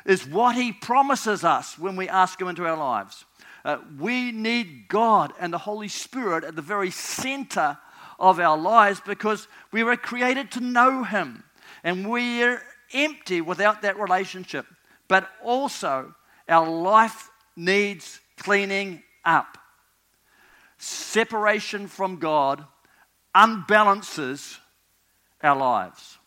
is 0.07 0.27
what 0.27 0.57
He 0.57 0.73
promises 0.73 1.45
us 1.45 1.79
when 1.79 1.95
we 1.95 2.09
ask 2.09 2.41
Him 2.41 2.49
into 2.49 2.65
our 2.65 2.79
lives. 2.79 3.27
Uh, 3.67 3.79
we 3.99 4.33
need 4.33 4.89
God 4.89 5.35
and 5.39 5.53
the 5.53 5.59
Holy 5.59 5.89
Spirit 5.89 6.45
at 6.45 6.57
the 6.57 6.63
very 6.63 6.91
center 6.91 7.77
of 8.19 8.39
our 8.39 8.57
lives 8.57 9.01
because 9.05 9.49
we 9.73 9.85
were 9.85 9.97
created 9.97 10.51
to 10.53 10.61
know 10.61 11.05
Him. 11.05 11.45
And 11.83 12.09
we're 12.09 12.63
empty 12.93 13.41
without 13.41 13.83
that 13.83 13.99
relationship. 13.99 14.67
But 15.09 15.29
also, 15.43 16.15
our 16.49 16.69
life 16.69 17.31
needs 17.57 18.21
cleaning 18.39 19.03
up. 19.25 19.59
Separation 20.79 21.87
from 21.87 22.19
God 22.19 22.65
unbalances 23.35 24.59
our 25.43 25.57
lives. 25.57 26.19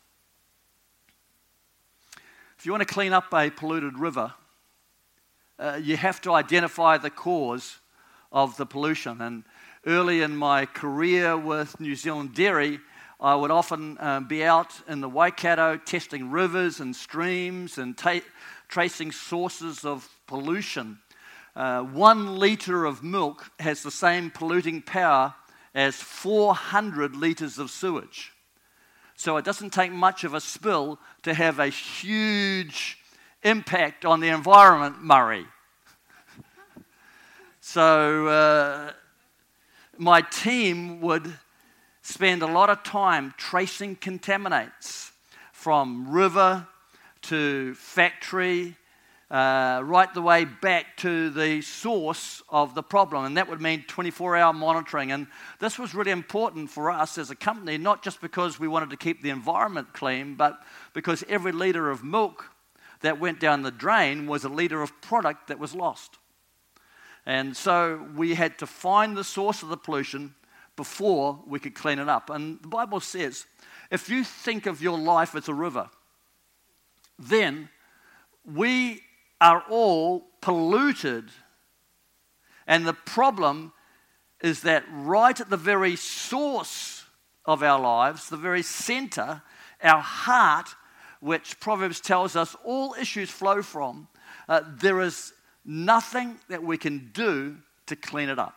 If 2.58 2.66
you 2.66 2.72
want 2.72 2.88
to 2.88 2.94
clean 2.94 3.14
up 3.14 3.34
a 3.34 3.50
polluted 3.50 4.00
river, 4.00 4.34
uh, 5.60 5.80
you 5.82 5.98
have 5.98 6.22
to 6.22 6.34
identify 6.34 6.98
the 6.98 7.10
cause 7.10 7.78
of 8.32 8.58
the 8.58 8.66
pollution. 8.66 9.22
And 9.22 9.44
early 9.88 10.22
in 10.22 10.36
my 10.36 10.66
career 10.66 11.38
with 11.38 11.80
New 11.80 11.96
Zealand 11.96 12.36
Dairy, 12.36 12.80
I 13.22 13.36
would 13.36 13.52
often 13.52 13.98
um, 14.02 14.28
be 14.28 14.44
out 14.44 14.74
in 14.88 15.00
the 15.00 15.08
Waikato 15.08 15.78
testing 15.78 16.30
rivers 16.30 16.82
and 16.82 16.94
streams 16.94 17.78
and 17.78 17.98
ta- 17.98 18.20
tracing 18.68 19.14
sources 19.14 19.86
of 19.86 20.10
pollution. 20.28 21.00
Uh, 21.56 21.84
one 21.84 22.36
litre 22.36 22.84
of 22.84 23.02
milk 23.02 23.50
has 23.62 23.82
the 23.82 23.90
same 23.90 24.30
polluting 24.30 24.82
power 24.82 25.34
as 25.74 25.96
400 25.96 27.16
litres 27.16 27.58
of 27.58 27.72
sewage. 27.72 28.34
So 29.16 29.38
it 29.38 29.46
doesn't 29.46 29.72
take 29.72 29.94
much 29.94 30.26
of 30.26 30.34
a 30.34 30.42
spill 30.42 31.00
to 31.24 31.34
have 31.34 31.60
a 31.60 31.70
huge 31.70 33.00
impact 33.42 34.04
on 34.04 34.20
the 34.20 34.28
environment, 34.28 35.02
Murray. 35.02 35.46
so 37.62 38.28
uh, 38.28 38.92
my 40.00 40.22
team 40.22 41.02
would 41.02 41.34
spend 42.02 42.42
a 42.42 42.48
lot 42.48 42.70
of 42.70 42.84
time 42.84 43.34
tracing 43.38 43.96
contaminants 43.96 45.12
from 45.52 46.10
river 46.10 46.66
to 47.24 47.74
factory, 47.74 48.76
uh, 49.30 49.82
right 49.84 50.14
the 50.14 50.22
way 50.22 50.46
back 50.46 50.96
to 50.98 51.30
the 51.30 51.62
source 51.62 52.42
of 52.48 52.76
the 52.76 52.84
problem. 52.84 53.26
And 53.26 53.36
that 53.38 53.50
would 53.50 53.60
mean 53.60 53.84
24 53.88 54.38
hour 54.38 54.54
monitoring. 54.54 55.12
And 55.12 55.28
this 55.60 55.78
was 55.78 55.94
really 55.94 56.12
important 56.12 56.70
for 56.70 56.90
us 56.90 57.18
as 57.18 57.30
a 57.30 57.36
company, 57.36 57.78
not 57.78 58.04
just 58.04 58.22
because 58.22 58.60
we 58.60 58.68
wanted 58.68 58.92
to 58.92 58.98
keep 58.98 59.22
the 59.22 59.30
environment 59.30 59.94
clean, 59.94 60.36
but 60.36 60.60
because 60.94 61.24
every 61.28 61.52
litre 61.52 61.90
of 61.90 62.04
milk 62.04 62.46
that 63.02 63.20
went 63.20 63.40
down 63.40 63.64
the 63.64 63.72
drain 63.72 64.28
was 64.28 64.44
a 64.44 64.50
litre 64.50 64.82
of 64.82 65.02
product 65.02 65.48
that 65.48 65.60
was 65.60 65.76
lost. 65.76 66.18
And 67.28 67.58
so 67.58 68.08
we 68.16 68.36
had 68.36 68.58
to 68.60 68.66
find 68.66 69.18
the 69.18 69.24
source 69.24 69.62
of 69.62 69.68
the 69.68 69.76
pollution 69.76 70.34
before 70.78 71.38
we 71.46 71.60
could 71.60 71.76
clean 71.76 72.00
it 72.00 72.08
up. 72.08 72.30
And 72.30 72.58
the 72.62 72.70
Bible 72.70 73.02
says 73.02 73.46
if 73.92 74.10
you 74.10 74.24
think 74.24 74.66
of 74.66 74.82
your 74.82 74.98
life 74.98 75.36
as 75.36 75.50
a 75.50 75.54
river, 75.54 75.90
then 77.20 77.68
we 78.46 79.02
are 79.42 79.62
all 79.70 80.30
polluted. 80.40 81.26
And 82.66 82.88
the 82.88 82.94
problem 82.94 83.74
is 84.42 84.62
that 84.62 84.86
right 84.90 85.38
at 85.38 85.50
the 85.50 85.58
very 85.58 85.98
source 85.98 87.04
of 87.46 87.62
our 87.62 87.80
lives, 87.80 88.30
the 88.30 88.38
very 88.38 88.64
center, 88.64 89.42
our 89.84 90.02
heart, 90.02 90.70
which 91.20 91.60
Proverbs 91.60 92.00
tells 92.00 92.38
us 92.38 92.56
all 92.64 92.96
issues 92.98 93.30
flow 93.30 93.62
from, 93.62 94.08
uh, 94.48 94.62
there 94.66 95.02
is 95.02 95.34
nothing 95.68 96.38
that 96.48 96.64
we 96.64 96.78
can 96.78 97.12
do 97.14 97.58
to 97.86 97.96
clean 97.96 98.30
it 98.30 98.40
up. 98.40 98.56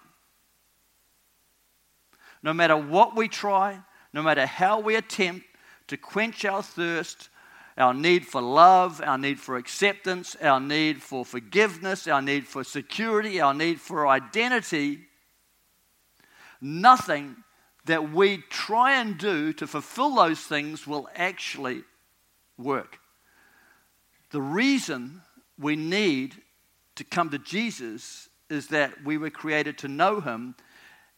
No 2.43 2.55
matter 2.55 2.77
what 2.77 3.17
we 3.17 3.29
try, 3.29 3.81
no 4.13 4.23
matter 4.23 4.47
how 4.47 4.81
we 4.81 4.95
attempt 4.95 5.45
to 5.89 5.97
quench 5.97 6.45
our 6.45 6.63
thirst, 6.63 7.29
our 7.77 7.93
need 7.93 8.27
for 8.27 8.41
love, 8.41 9.03
our 9.05 9.19
need 9.19 9.41
for 9.41 9.57
acceptance, 9.57 10.37
our 10.41 10.61
need 10.61 11.03
for 11.03 11.25
forgiveness, 11.25 12.07
our 12.07 12.23
need 12.23 12.47
for 12.47 12.63
security, 12.63 13.41
our 13.41 13.53
need 13.53 13.81
for 13.81 14.07
identity, 14.07 15.01
nothing 16.61 17.37
that 17.87 18.13
we 18.13 18.39
try 18.51 19.01
and 19.01 19.19
do 19.19 19.53
to 19.53 19.67
fulfill 19.67 20.15
those 20.15 20.41
things 20.41 20.87
will 20.87 21.09
actually 21.17 21.83
work. 22.57 22.99
The 24.31 24.43
reason 24.43 25.23
we 25.59 25.77
need 25.77 26.37
to 27.01 27.05
come 27.05 27.31
to 27.31 27.39
Jesus 27.39 28.29
is 28.51 28.67
that 28.69 29.05
we 29.05 29.17
were 29.17 29.31
created 29.31 29.79
to 29.79 29.89
know 29.89 30.21
Him, 30.21 30.55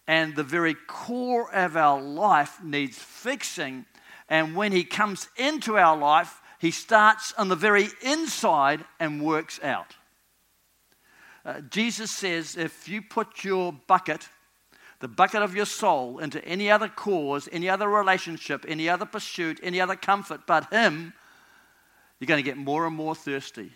and 0.07 0.37
the 0.37 0.45
very 0.45 0.77
core 0.87 1.53
of 1.53 1.77
our 1.77 2.01
life 2.01 2.63
needs 2.63 2.97
fixing. 2.99 3.85
And 4.29 4.55
when 4.55 4.71
He 4.71 4.85
comes 4.85 5.29
into 5.37 5.77
our 5.77 5.97
life, 5.97 6.41
He 6.61 6.71
starts 6.71 7.35
on 7.37 7.49
the 7.49 7.57
very 7.57 7.89
inside 8.01 8.85
and 9.01 9.25
works 9.25 9.59
out. 9.61 9.97
Uh, 11.45 11.61
Jesus 11.63 12.13
says 12.13 12.57
if 12.57 12.89
you 12.89 13.03
put 13.03 13.43
your 13.43 13.73
bucket, 13.73 14.29
the 15.01 15.09
bucket 15.09 15.43
of 15.43 15.57
your 15.57 15.67
soul, 15.67 16.21
into 16.21 16.45
any 16.45 16.71
other 16.71 16.87
cause, 16.87 17.49
any 17.51 17.69
other 17.69 17.89
relationship, 17.89 18.65
any 18.69 18.89
other 18.89 19.05
pursuit, 19.05 19.59
any 19.65 19.81
other 19.81 19.97
comfort 19.97 20.43
but 20.47 20.73
Him, 20.73 21.13
you're 22.21 22.29
going 22.29 22.39
to 22.39 22.49
get 22.49 22.57
more 22.57 22.87
and 22.87 22.95
more 22.95 23.17
thirsty. 23.17 23.73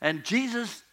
And 0.00 0.22
Jesus 0.22 0.84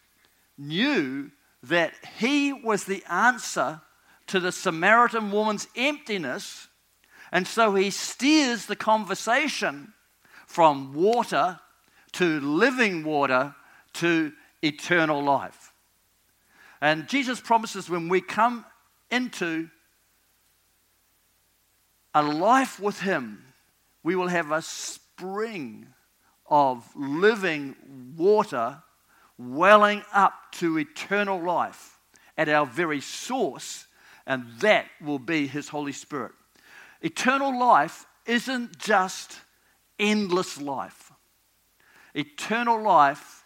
knew 0.58 1.30
that 1.62 1.92
he 2.18 2.52
was 2.52 2.84
the 2.84 3.04
answer 3.10 3.80
to 4.28 4.40
the 4.40 4.52
Samaritan 4.52 5.30
woman's 5.30 5.68
emptiness. 5.76 6.68
And 7.32 7.46
so 7.46 7.74
he 7.74 7.90
steers 7.90 8.66
the 8.66 8.76
conversation 8.76 9.92
from 10.46 10.94
water 10.94 11.58
to 12.12 12.40
living 12.40 13.04
water 13.04 13.54
to 13.94 14.32
eternal 14.62 15.22
life. 15.22 15.72
And 16.80 17.08
Jesus 17.08 17.40
promises 17.40 17.88
when 17.88 18.08
we 18.08 18.20
come 18.20 18.64
into 19.10 19.68
a 22.14 22.22
life 22.22 22.80
with 22.80 23.00
Him, 23.00 23.44
we 24.02 24.16
will 24.16 24.28
have 24.28 24.50
a 24.50 24.62
spring 24.62 25.88
of 26.46 26.88
living 26.94 27.76
water 28.16 28.82
welling 29.38 30.02
up 30.12 30.34
to 30.52 30.78
eternal 30.78 31.40
life 31.40 31.98
at 32.38 32.48
our 32.48 32.66
very 32.66 33.00
source, 33.00 33.86
and 34.26 34.44
that 34.60 34.86
will 35.00 35.18
be 35.18 35.46
His 35.46 35.68
Holy 35.68 35.92
Spirit. 35.92 36.32
Eternal 37.02 37.58
life 37.58 38.06
isn't 38.26 38.78
just 38.78 39.38
endless 39.98 40.60
life. 40.60 41.12
Eternal 42.14 42.80
life 42.80 43.44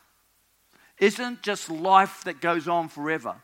isn't 0.98 1.42
just 1.42 1.70
life 1.70 2.24
that 2.24 2.40
goes 2.40 2.68
on 2.68 2.88
forever, 2.88 3.36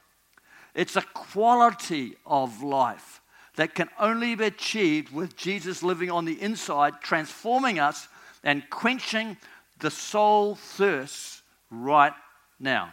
it's 0.74 0.96
a 0.96 1.02
quality 1.02 2.14
of 2.26 2.62
life 2.62 3.20
that 3.56 3.74
can 3.74 3.88
only 3.98 4.34
be 4.34 4.44
achieved 4.44 5.10
with 5.10 5.34
Jesus 5.34 5.82
living 5.82 6.10
on 6.10 6.26
the 6.26 6.40
inside, 6.42 7.00
transforming 7.00 7.78
us 7.78 8.08
and 8.44 8.68
quenching 8.68 9.38
the 9.78 9.90
soul 9.90 10.54
thirst 10.54 11.40
right 11.70 12.12
now. 12.58 12.92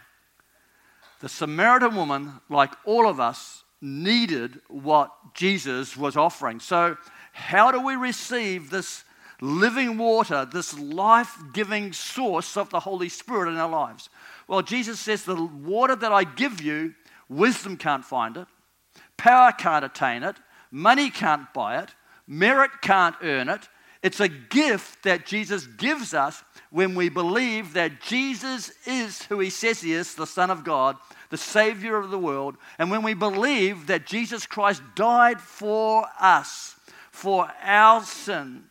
The 1.22 1.29
Samaritan 1.29 1.96
woman, 1.96 2.34
like 2.50 2.74
all 2.86 3.08
of 3.08 3.20
us, 3.20 3.63
needed 3.82 4.60
what 4.70 5.12
Jesus 5.34 5.96
was 5.98 6.17
offering. 6.17 6.60
So, 6.60 6.98
how 7.34 7.72
do 7.72 7.84
we 7.84 7.96
receive 7.96 8.70
this 8.70 9.03
living 9.41 9.98
water, 9.98 10.46
this 10.46 10.77
life 10.77 11.36
giving 11.53 11.91
source 11.91 12.55
of 12.55 12.70
the 12.70 12.79
Holy 12.79 13.10
Spirit 13.10 13.50
in 13.50 13.58
our 13.58 13.70
lives? 13.70 14.10
Well, 14.48 14.62
Jesus 14.62 15.00
says, 15.00 15.24
The 15.24 15.36
water 15.36 15.96
that 15.96 16.12
I 16.12 16.24
give 16.24 16.62
you, 16.62 16.93
wisdom 17.29 17.77
can't 17.77 18.05
find 18.05 18.38
it, 18.38 18.48
power 19.17 19.51
can't 19.51 19.86
attain 19.86 20.24
it, 20.24 20.38
money 20.72 21.10
can't 21.10 21.53
buy 21.53 21.79
it, 21.79 21.89
merit 22.27 22.72
can't 22.82 23.15
earn 23.22 23.50
it. 23.50 23.67
It's 24.03 24.19
a 24.19 24.27
gift 24.27 25.03
that 25.03 25.25
Jesus 25.25 25.65
gives 25.65 26.13
us 26.13 26.43
when 26.69 26.93
we 26.93 27.07
believe 27.07 27.74
that 27.74 28.01
Jesus 28.01 28.72
is 28.86 29.24
who 29.24 29.39
he 29.39 29.50
says 29.50 29.79
he 29.79 29.93
is, 29.93 30.13
the 30.13 30.27
Son 30.27 30.51
of 30.51 30.65
God, 30.65 30.98
the 31.29 31.38
Savior 31.38 31.95
of 31.95 32.12
the 32.12 32.19
world, 32.19 32.57
and 32.77 32.91
when 32.91 33.01
we 33.01 33.13
believe 33.13 33.88
that 33.88 34.05
Jesus 34.05 34.45
Christ 34.45 34.81
died 34.95 35.39
for 35.39 36.05
us, 36.19 36.75
for 37.12 37.50
our 37.62 38.03
sin, 38.03 38.65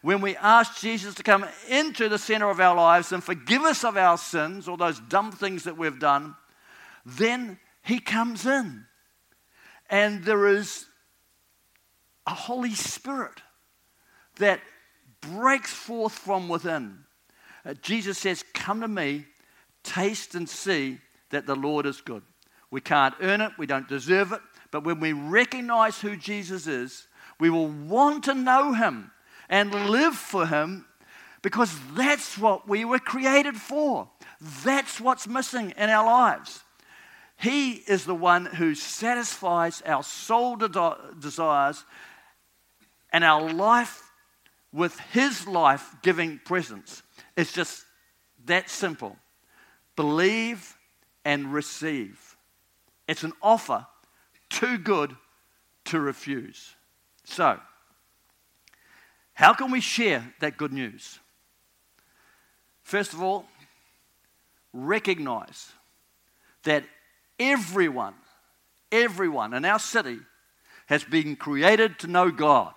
when 0.00 0.22
we 0.22 0.36
ask 0.36 0.80
Jesus 0.80 1.14
to 1.14 1.22
come 1.22 1.44
into 1.68 2.08
the 2.08 2.18
center 2.18 2.48
of 2.48 2.60
our 2.60 2.76
lives 2.76 3.12
and 3.12 3.22
forgive 3.22 3.62
us 3.62 3.84
of 3.84 3.96
our 3.96 4.16
sins 4.16 4.66
or 4.66 4.76
those 4.76 5.00
dumb 5.00 5.30
things 5.30 5.64
that 5.64 5.76
we've 5.76 5.98
done, 5.98 6.34
then 7.04 7.58
He 7.82 7.98
comes 7.98 8.46
in. 8.46 8.86
And 9.90 10.24
there 10.24 10.46
is 10.46 10.86
a 12.26 12.34
Holy 12.34 12.74
Spirit 12.74 13.40
that 14.36 14.60
breaks 15.20 15.72
forth 15.72 16.12
from 16.12 16.48
within. 16.48 16.98
Uh, 17.64 17.74
Jesus 17.74 18.18
says, 18.18 18.44
Come 18.52 18.80
to 18.80 18.88
me, 18.88 19.24
taste 19.82 20.34
and 20.34 20.48
see 20.48 20.98
that 21.30 21.46
the 21.46 21.56
Lord 21.56 21.86
is 21.86 22.00
good. 22.00 22.22
We 22.70 22.80
can't 22.80 23.14
earn 23.20 23.40
it, 23.40 23.52
we 23.58 23.66
don't 23.66 23.88
deserve 23.88 24.32
it, 24.32 24.40
but 24.70 24.84
when 24.84 25.00
we 25.00 25.12
recognize 25.12 26.00
who 26.00 26.16
Jesus 26.16 26.66
is, 26.66 27.06
we 27.38 27.50
will 27.50 27.68
want 27.68 28.24
to 28.24 28.34
know 28.34 28.72
Him 28.72 29.10
and 29.48 29.90
live 29.90 30.14
for 30.14 30.46
Him 30.46 30.86
because 31.42 31.76
that's 31.94 32.38
what 32.38 32.68
we 32.68 32.84
were 32.84 32.98
created 32.98 33.56
for. 33.56 34.08
That's 34.64 35.00
what's 35.00 35.28
missing 35.28 35.72
in 35.76 35.90
our 35.90 36.04
lives. 36.04 36.62
He 37.36 37.72
is 37.72 38.04
the 38.04 38.14
one 38.14 38.46
who 38.46 38.74
satisfies 38.74 39.82
our 39.82 40.02
soul 40.02 40.56
de- 40.56 40.96
desires 41.18 41.84
and 43.12 43.22
our 43.22 43.52
life 43.52 44.03
with 44.74 44.98
His 45.12 45.46
life 45.46 45.94
giving 46.02 46.40
presence. 46.44 47.02
It's 47.36 47.52
just 47.52 47.84
that 48.46 48.68
simple. 48.68 49.16
Believe 49.94 50.76
and 51.24 51.52
receive. 51.54 52.36
It's 53.06 53.22
an 53.22 53.32
offer 53.40 53.86
too 54.50 54.76
good 54.78 55.16
to 55.86 56.00
refuse. 56.00 56.74
So, 57.22 57.60
how 59.32 59.54
can 59.54 59.70
we 59.70 59.80
share 59.80 60.34
that 60.40 60.56
good 60.56 60.72
news? 60.72 61.20
First 62.82 63.12
of 63.12 63.22
all, 63.22 63.46
recognize 64.72 65.72
that 66.64 66.84
everyone, 67.38 68.14
everyone 68.90 69.54
in 69.54 69.64
our 69.64 69.78
city 69.78 70.18
has 70.86 71.04
been 71.04 71.36
created 71.36 71.98
to 72.00 72.06
know 72.08 72.30
God. 72.30 72.74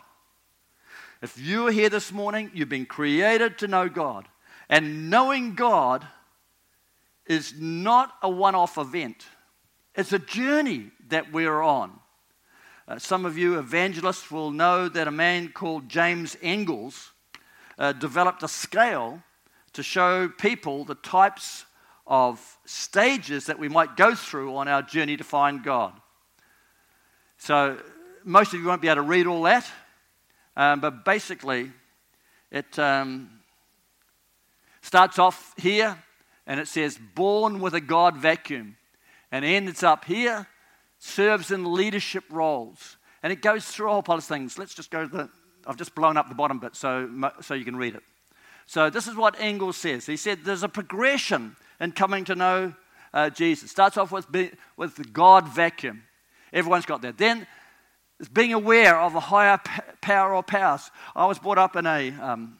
If 1.21 1.39
you 1.39 1.67
are 1.67 1.71
here 1.71 1.89
this 1.89 2.11
morning, 2.11 2.51
you've 2.53 2.69
been 2.69 2.85
created 2.85 3.57
to 3.59 3.67
know 3.67 3.89
God. 3.89 4.27
And 4.69 5.09
knowing 5.09 5.55
God 5.55 6.05
is 7.25 7.53
not 7.57 8.13
a 8.21 8.29
one 8.29 8.53
off 8.53 8.77
event, 8.77 9.25
it's 9.95 10.13
a 10.13 10.19
journey 10.19 10.91
that 11.07 11.31
we're 11.31 11.61
on. 11.61 11.99
Uh, 12.87 12.99
some 12.99 13.25
of 13.25 13.37
you 13.37 13.57
evangelists 13.57 14.29
will 14.29 14.51
know 14.51 14.87
that 14.87 15.07
a 15.07 15.11
man 15.11 15.49
called 15.49 15.89
James 15.89 16.37
Engels 16.41 17.11
uh, 17.79 17.93
developed 17.93 18.43
a 18.43 18.47
scale 18.47 19.21
to 19.73 19.83
show 19.83 20.29
people 20.29 20.85
the 20.85 20.95
types 20.95 21.65
of 22.05 22.57
stages 22.65 23.47
that 23.47 23.59
we 23.59 23.67
might 23.67 23.97
go 23.97 24.15
through 24.15 24.55
on 24.55 24.67
our 24.67 24.81
journey 24.81 25.17
to 25.17 25.23
find 25.23 25.63
God. 25.63 25.93
So, 27.39 27.77
most 28.23 28.53
of 28.53 28.59
you 28.59 28.65
won't 28.65 28.81
be 28.81 28.87
able 28.87 28.97
to 28.97 29.01
read 29.01 29.27
all 29.27 29.43
that, 29.43 29.69
um, 30.57 30.81
but 30.81 31.05
basically, 31.05 31.71
it 32.51 32.77
um, 32.77 33.29
starts 34.81 35.19
off 35.19 35.53
here 35.57 35.97
and 36.45 36.59
it 36.59 36.67
says, 36.67 36.97
born 37.15 37.59
with 37.59 37.73
a 37.73 37.81
God 37.81 38.17
vacuum, 38.17 38.77
and 39.31 39.45
ends 39.45 39.83
up 39.83 40.05
here 40.05 40.47
serves 40.97 41.51
in 41.51 41.73
leadership 41.73 42.23
roles. 42.29 42.97
And 43.21 43.31
it 43.33 43.41
goes 43.41 43.65
through 43.65 43.89
a 43.89 43.91
whole 43.91 44.01
pile 44.01 44.17
of 44.17 44.23
things. 44.23 44.57
Let's 44.57 44.73
just 44.73 44.89
go 44.89 45.05
to 45.05 45.17
the, 45.17 45.29
I've 45.65 45.77
just 45.77 45.93
blown 45.93 46.17
up 46.17 46.29
the 46.29 46.35
bottom 46.35 46.59
bit 46.59 46.75
so, 46.75 47.31
so 47.41 47.53
you 47.53 47.65
can 47.65 47.75
read 47.75 47.95
it. 47.95 48.03
So 48.65 48.89
this 48.89 49.07
is 49.07 49.15
what 49.15 49.35
Engels 49.39 49.77
says. 49.77 50.05
He 50.05 50.17
said 50.17 50.39
there's 50.43 50.63
a 50.63 50.69
progression 50.69 51.55
in 51.79 51.91
coming 51.91 52.25
to 52.25 52.35
know 52.35 52.73
uh, 53.13 53.29
Jesus. 53.29 53.71
Starts 53.71 53.97
off 53.97 54.11
with, 54.11 54.27
with 54.75 54.95
the 54.95 55.03
God 55.03 55.47
vacuum. 55.47 56.03
Everyone's 56.53 56.85
got 56.85 57.01
that. 57.01 57.17
Then 57.17 57.45
it's 58.19 58.29
being 58.29 58.53
aware 58.53 58.99
of 58.99 59.15
a 59.15 59.19
higher 59.19 59.59
p- 59.59 59.81
power 60.01 60.33
or 60.33 60.41
powers. 60.41 60.89
I 61.15 61.25
was 61.25 61.37
brought 61.37 61.59
up 61.59 61.75
in 61.75 61.85
a, 61.85 62.11
um, 62.13 62.57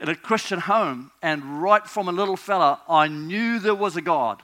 in 0.00 0.08
a 0.08 0.16
Christian 0.16 0.58
home, 0.58 1.12
and 1.22 1.62
right 1.62 1.86
from 1.86 2.08
a 2.08 2.12
little 2.12 2.36
fella, 2.36 2.80
I 2.88 3.08
knew 3.08 3.58
there 3.60 3.74
was 3.74 3.96
a 3.96 4.02
God. 4.02 4.42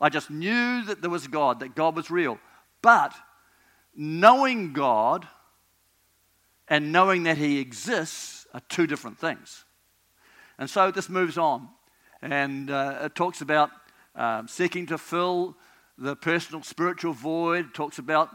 I 0.00 0.08
just 0.08 0.30
knew 0.30 0.82
that 0.84 1.02
there 1.02 1.10
was 1.10 1.26
God, 1.26 1.60
that 1.60 1.74
God 1.74 1.94
was 1.96 2.10
real. 2.10 2.38
But 2.80 3.14
knowing 3.94 4.72
God 4.72 5.28
and 6.68 6.92
knowing 6.92 7.24
that 7.24 7.38
He 7.38 7.58
exists 7.58 8.46
are 8.54 8.62
two 8.68 8.86
different 8.86 9.18
things. 9.18 9.64
And 10.58 10.70
so 10.70 10.90
this 10.90 11.08
moves 11.08 11.36
on. 11.36 11.68
And 12.22 12.70
uh, 12.70 13.00
it 13.02 13.14
talks 13.14 13.42
about 13.42 13.70
um, 14.14 14.48
seeking 14.48 14.86
to 14.86 14.96
fill 14.96 15.56
the 15.98 16.16
personal 16.16 16.62
spiritual 16.62 17.12
void, 17.12 17.74
talks 17.74 17.98
about 17.98 18.30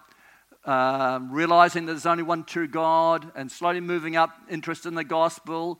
um, 0.69 1.31
realizing 1.31 1.87
that 1.87 1.93
there's 1.93 2.05
only 2.05 2.21
one 2.21 2.43
true 2.43 2.67
God, 2.67 3.31
and 3.35 3.51
slowly 3.51 3.79
moving 3.79 4.15
up, 4.15 4.29
interest 4.51 4.85
in 4.85 4.93
the 4.93 5.03
gospel, 5.03 5.79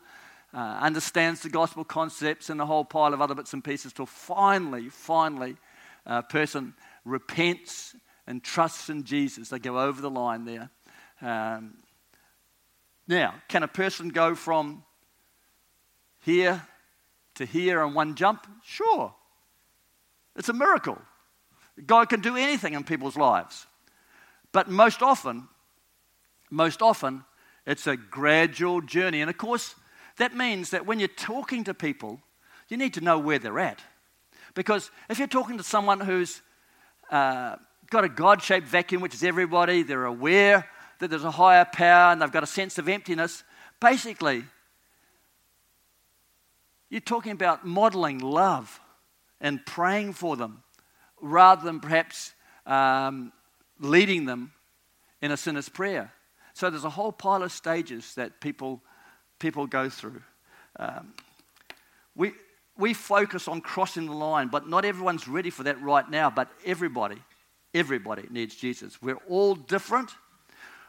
uh, 0.52 0.58
understands 0.82 1.41
the 1.41 1.49
gospel 1.49 1.84
concepts, 1.84 2.49
and 2.49 2.60
a 2.60 2.65
whole 2.65 2.84
pile 2.84 3.13
of 3.13 3.21
other 3.21 3.36
bits 3.36 3.54
and 3.54 3.63
pieces, 3.63 3.93
till 3.93 4.08
finally, 4.08 4.89
finally, 4.89 5.58
uh, 6.08 6.23
person 6.23 6.73
repents 7.06 7.95
and 8.25 8.43
trusts 8.43 8.89
in 8.89 9.04
Jesus. 9.04 9.49
They 9.49 9.60
go 9.60 9.80
over 9.80 10.02
the 10.02 10.10
line 10.10 10.45
there. 10.45 10.71
Um, 11.21 11.75
now, 13.08 13.36
can 13.47 13.62
a 13.62 13.67
person 13.67 14.10
go 14.10 14.34
from 14.34 14.84
here 16.21 16.65
to 17.36 17.45
here 17.45 17.84
in 17.84 17.93
one 17.93 18.15
jump? 18.15 18.47
Sure. 18.63 19.13
It's 20.36 20.49
a 20.49 20.54
miracle. 20.54 20.97
God 21.86 22.10
can 22.10 22.21
do 22.21 22.36
anything 22.36 22.73
in 22.73 22.84
people's 22.84 23.17
lives. 23.17 23.67
But 24.51 24.69
most 24.69 25.01
often, 25.01 25.47
most 26.49 26.81
often, 26.81 27.23
it's 27.65 27.88
a 27.88 27.95
gradual 27.95 28.81
journey. 28.81 29.21
And 29.21 29.29
of 29.29 29.38
course, 29.38 29.75
that 30.17 30.35
means 30.35 30.71
that 30.71 30.85
when 30.85 30.99
you're 30.99 31.07
talking 31.07 31.63
to 31.65 31.73
people, 31.73 32.19
you 32.67 32.77
need 32.77 32.93
to 32.95 33.01
know 33.01 33.19
where 33.19 33.39
they're 33.39 33.59
at. 33.59 33.79
Because 34.55 34.91
if 35.09 35.19
you're 35.19 35.27
talking 35.27 35.57
to 35.57 35.63
someone 35.63 35.99
who's 35.99 36.41
uh, 37.12 37.55
got 37.89 38.03
a 38.03 38.09
God 38.09 38.41
shaped 38.41 38.67
vacuum, 38.67 39.01
which 39.01 39.13
is 39.13 39.23
everybody, 39.23 39.83
they're 39.83 40.05
aware 40.05 40.67
that 40.99 41.09
there's 41.09 41.23
a 41.23 41.31
higher 41.31 41.65
power 41.65 42.12
and 42.12 42.21
they've 42.21 42.31
got 42.31 42.43
a 42.43 42.47
sense 42.47 42.77
of 42.77 42.89
emptiness, 42.89 43.43
basically, 43.79 44.43
you're 46.89 47.01
talking 47.01 47.31
about 47.31 47.65
modeling 47.65 48.19
love. 48.19 48.79
and 49.41 49.65
praying 49.65 50.13
for 50.13 50.35
them 50.35 50.63
rather 51.21 51.63
than 51.63 51.79
perhaps 51.79 52.33
um, 52.65 53.31
leading 53.79 54.25
them 54.25 54.51
in 55.21 55.31
a 55.31 55.37
sinner's 55.37 55.69
prayer. 55.69 56.11
So 56.53 56.69
there's 56.69 56.85
a 56.85 56.89
whole 56.89 57.11
pile 57.11 57.43
of 57.43 57.51
stages 57.51 58.15
that 58.15 58.41
people, 58.41 58.81
people 59.39 59.67
go 59.67 59.89
through. 59.89 60.21
Um, 60.77 61.13
we, 62.15 62.33
we 62.77 62.93
focus 62.93 63.47
on 63.47 63.61
crossing 63.61 64.05
the 64.05 64.13
line, 64.13 64.47
but 64.47 64.67
not 64.67 64.85
everyone's 64.85 65.27
ready 65.27 65.49
for 65.49 65.63
that 65.63 65.81
right 65.81 66.09
now. 66.09 66.29
But 66.29 66.49
everybody, 66.65 67.17
everybody 67.73 68.23
needs 68.29 68.55
Jesus. 68.55 69.01
We're 69.01 69.19
all 69.27 69.55
different. 69.55 70.11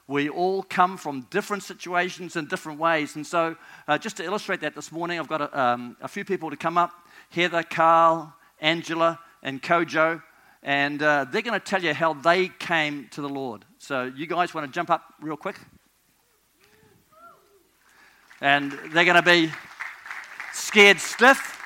We 0.07 0.29
all 0.29 0.64
come 0.64 0.96
from 0.96 1.29
different 1.31 1.62
situations 1.62 2.35
in 2.35 2.46
different 2.46 2.81
ways. 2.81 3.14
And 3.14 3.24
so, 3.24 3.57
uh, 3.87 3.96
just 3.96 4.16
to 4.16 4.24
illustrate 4.24 4.61
that 4.62 4.74
this 4.74 4.90
morning, 4.90 5.20
I've 5.20 5.29
got 5.29 5.40
a, 5.40 5.61
um, 5.61 5.96
a 6.00 6.09
few 6.09 6.24
people 6.24 6.50
to 6.50 6.57
come 6.57 6.76
up 6.76 6.90
Heather, 7.31 7.62
Carl, 7.62 8.35
Angela, 8.61 9.20
and 9.42 9.62
Kojo. 9.62 10.20
And 10.62 11.03
uh, 11.03 11.25
they're 11.25 11.42
going 11.42 11.59
to 11.59 11.64
tell 11.64 11.83
you 11.83 11.94
how 11.94 12.12
they 12.12 12.49
came 12.49 13.09
to 13.12 13.23
the 13.23 13.29
Lord. 13.29 13.64
So, 13.79 14.05
you 14.05 14.27
guys 14.27 14.53
want 14.53 14.66
to 14.66 14.73
jump 14.73 14.90
up 14.90 15.14
real 15.20 15.37
quick? 15.37 15.57
And 18.42 18.73
they're 18.92 19.05
going 19.05 19.16
to 19.16 19.23
be 19.23 19.51
scared 20.53 20.99
stiff. 20.99 21.59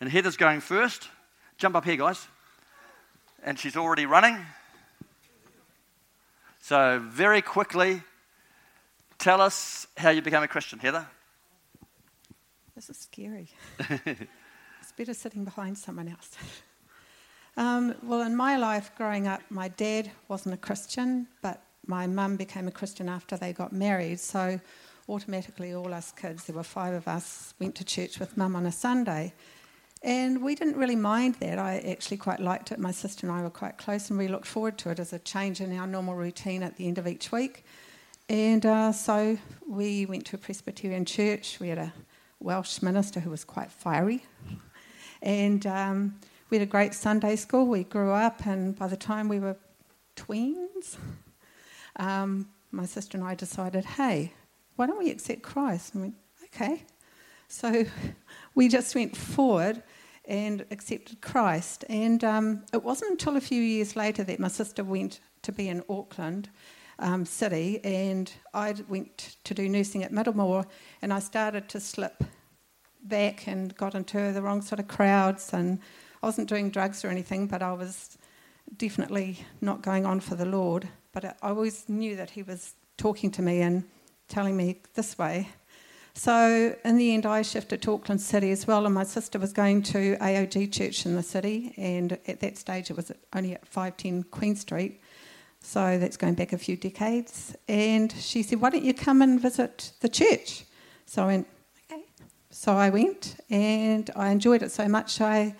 And 0.00 0.08
Heather's 0.10 0.36
going 0.36 0.60
first. 0.60 1.08
Jump 1.56 1.74
up 1.74 1.84
here, 1.84 1.96
guys. 1.96 2.28
And 3.42 3.58
she's 3.58 3.76
already 3.76 4.06
running. 4.06 4.38
So, 6.60 7.02
very 7.04 7.42
quickly, 7.42 8.02
tell 9.18 9.40
us 9.40 9.88
how 9.96 10.10
you 10.10 10.22
became 10.22 10.42
a 10.42 10.48
Christian, 10.48 10.78
Heather. 10.78 11.06
This 12.76 12.90
is 12.90 12.98
scary. 12.98 13.48
better 14.98 15.14
sitting 15.14 15.44
behind 15.44 15.78
someone 15.78 16.08
else. 16.08 16.32
Um, 17.56 17.96
well, 18.04 18.22
in 18.22 18.36
my 18.36 18.56
life 18.56 18.92
growing 18.96 19.26
up, 19.26 19.40
my 19.50 19.66
dad 19.66 20.12
wasn't 20.28 20.54
a 20.54 20.58
Christian, 20.58 21.26
but 21.42 21.60
my 21.88 22.06
mum 22.06 22.36
became 22.36 22.68
a 22.68 22.70
Christian 22.70 23.08
after 23.08 23.36
they 23.36 23.52
got 23.52 23.72
married. 23.72 24.20
So 24.20 24.60
automatically, 25.08 25.74
all 25.74 25.92
us 25.92 26.12
kids, 26.12 26.44
there 26.44 26.54
were 26.54 26.62
five 26.62 26.94
of 26.94 27.08
us, 27.08 27.54
went 27.58 27.74
to 27.74 27.84
church 27.84 28.20
with 28.20 28.36
mum 28.36 28.54
on 28.54 28.64
a 28.66 28.70
Sunday. 28.70 29.32
And 30.04 30.40
we 30.40 30.54
didn't 30.54 30.76
really 30.76 30.94
mind 30.94 31.34
that. 31.40 31.58
I 31.58 31.78
actually 31.80 32.18
quite 32.18 32.38
liked 32.38 32.70
it. 32.70 32.78
My 32.78 32.92
sister 32.92 33.26
and 33.26 33.34
I 33.34 33.42
were 33.42 33.50
quite 33.50 33.76
close, 33.76 34.08
and 34.08 34.16
we 34.20 34.28
looked 34.28 34.46
forward 34.46 34.78
to 34.78 34.90
it 34.90 35.00
as 35.00 35.12
a 35.12 35.18
change 35.18 35.60
in 35.60 35.76
our 35.76 35.88
normal 35.88 36.14
routine 36.14 36.62
at 36.62 36.76
the 36.76 36.86
end 36.86 36.98
of 36.98 37.08
each 37.08 37.32
week. 37.32 37.64
And 38.28 38.64
uh, 38.64 38.92
so 38.92 39.36
we 39.68 40.06
went 40.06 40.26
to 40.26 40.36
a 40.36 40.38
Presbyterian 40.38 41.04
church. 41.04 41.58
We 41.58 41.70
had 41.70 41.78
a 41.78 41.92
Welsh 42.38 42.82
minister 42.82 43.18
who 43.18 43.30
was 43.30 43.42
quite 43.42 43.72
fiery. 43.72 44.22
And 45.22 45.66
um, 45.66 46.18
we 46.50 46.58
had 46.58 46.66
a 46.66 46.70
great 46.70 46.94
Sunday 46.94 47.36
school. 47.36 47.66
We 47.66 47.84
grew 47.84 48.12
up, 48.12 48.46
and 48.46 48.76
by 48.78 48.88
the 48.88 48.96
time 48.96 49.28
we 49.28 49.40
were 49.40 49.56
tweens, 50.16 50.96
um, 51.96 52.48
my 52.70 52.86
sister 52.86 53.18
and 53.18 53.26
I 53.26 53.34
decided, 53.34 53.84
hey, 53.84 54.32
why 54.76 54.86
don't 54.86 54.98
we 54.98 55.10
accept 55.10 55.42
Christ? 55.42 55.94
And 55.94 56.02
we 56.04 56.12
okay. 56.46 56.82
So 57.48 57.84
we 58.54 58.68
just 58.68 58.94
went 58.94 59.16
forward 59.16 59.82
and 60.24 60.64
accepted 60.70 61.20
Christ. 61.20 61.84
And 61.88 62.22
um, 62.22 62.64
it 62.72 62.82
wasn't 62.84 63.12
until 63.12 63.36
a 63.36 63.40
few 63.40 63.62
years 63.62 63.96
later 63.96 64.22
that 64.24 64.38
my 64.38 64.48
sister 64.48 64.84
went 64.84 65.20
to 65.42 65.52
be 65.52 65.68
in 65.68 65.82
Auckland 65.88 66.50
um, 66.98 67.24
City, 67.24 67.82
and 67.84 68.30
I 68.52 68.74
went 68.88 69.36
to 69.44 69.54
do 69.54 69.68
nursing 69.68 70.02
at 70.02 70.12
Middlemore, 70.12 70.66
and 71.00 71.12
I 71.12 71.20
started 71.20 71.68
to 71.70 71.80
slip 71.80 72.24
back 73.02 73.46
and 73.46 73.76
got 73.76 73.94
into 73.94 74.32
the 74.32 74.42
wrong 74.42 74.62
sort 74.62 74.80
of 74.80 74.88
crowds. 74.88 75.52
And 75.52 75.78
I 76.22 76.26
wasn't 76.26 76.48
doing 76.48 76.70
drugs 76.70 77.04
or 77.04 77.08
anything, 77.08 77.46
but 77.46 77.62
I 77.62 77.72
was 77.72 78.18
definitely 78.76 79.44
not 79.60 79.82
going 79.82 80.06
on 80.06 80.20
for 80.20 80.34
the 80.34 80.46
Lord. 80.46 80.88
But 81.12 81.24
I 81.24 81.34
always 81.42 81.88
knew 81.88 82.16
that 82.16 82.30
He 82.30 82.42
was 82.42 82.74
talking 82.96 83.30
to 83.32 83.42
me 83.42 83.62
and 83.62 83.84
telling 84.28 84.56
me 84.56 84.80
this 84.94 85.16
way. 85.18 85.48
So 86.14 86.74
in 86.84 86.96
the 86.96 87.14
end, 87.14 87.26
I 87.26 87.42
shifted 87.42 87.80
to 87.82 87.92
Auckland 87.94 88.20
City 88.20 88.50
as 88.50 88.66
well, 88.66 88.86
and 88.86 88.94
my 88.94 89.04
sister 89.04 89.38
was 89.38 89.52
going 89.52 89.84
to 89.84 90.16
AOG 90.16 90.72
Church 90.72 91.06
in 91.06 91.14
the 91.14 91.22
city, 91.22 91.72
and 91.76 92.18
at 92.26 92.40
that 92.40 92.58
stage 92.58 92.90
it 92.90 92.96
was 92.96 93.12
only 93.32 93.54
at 93.54 93.64
510 93.64 94.24
Queen 94.24 94.56
Street. 94.56 95.00
So 95.60 95.98
that's 95.98 96.16
going 96.16 96.34
back 96.34 96.52
a 96.52 96.58
few 96.58 96.76
decades. 96.76 97.54
And 97.68 98.12
she 98.12 98.42
said, 98.42 98.60
Why 98.60 98.70
don't 98.70 98.84
you 98.84 98.94
come 98.94 99.22
and 99.22 99.40
visit 99.40 99.92
the 100.00 100.08
church? 100.08 100.64
So 101.06 101.22
I 101.22 101.26
went. 101.26 101.48
So 102.50 102.72
I 102.72 102.90
went, 102.90 103.36
and 103.50 104.10
I 104.16 104.30
enjoyed 104.30 104.62
it 104.62 104.72
so 104.72 104.88
much 104.88 105.20
I 105.20 105.54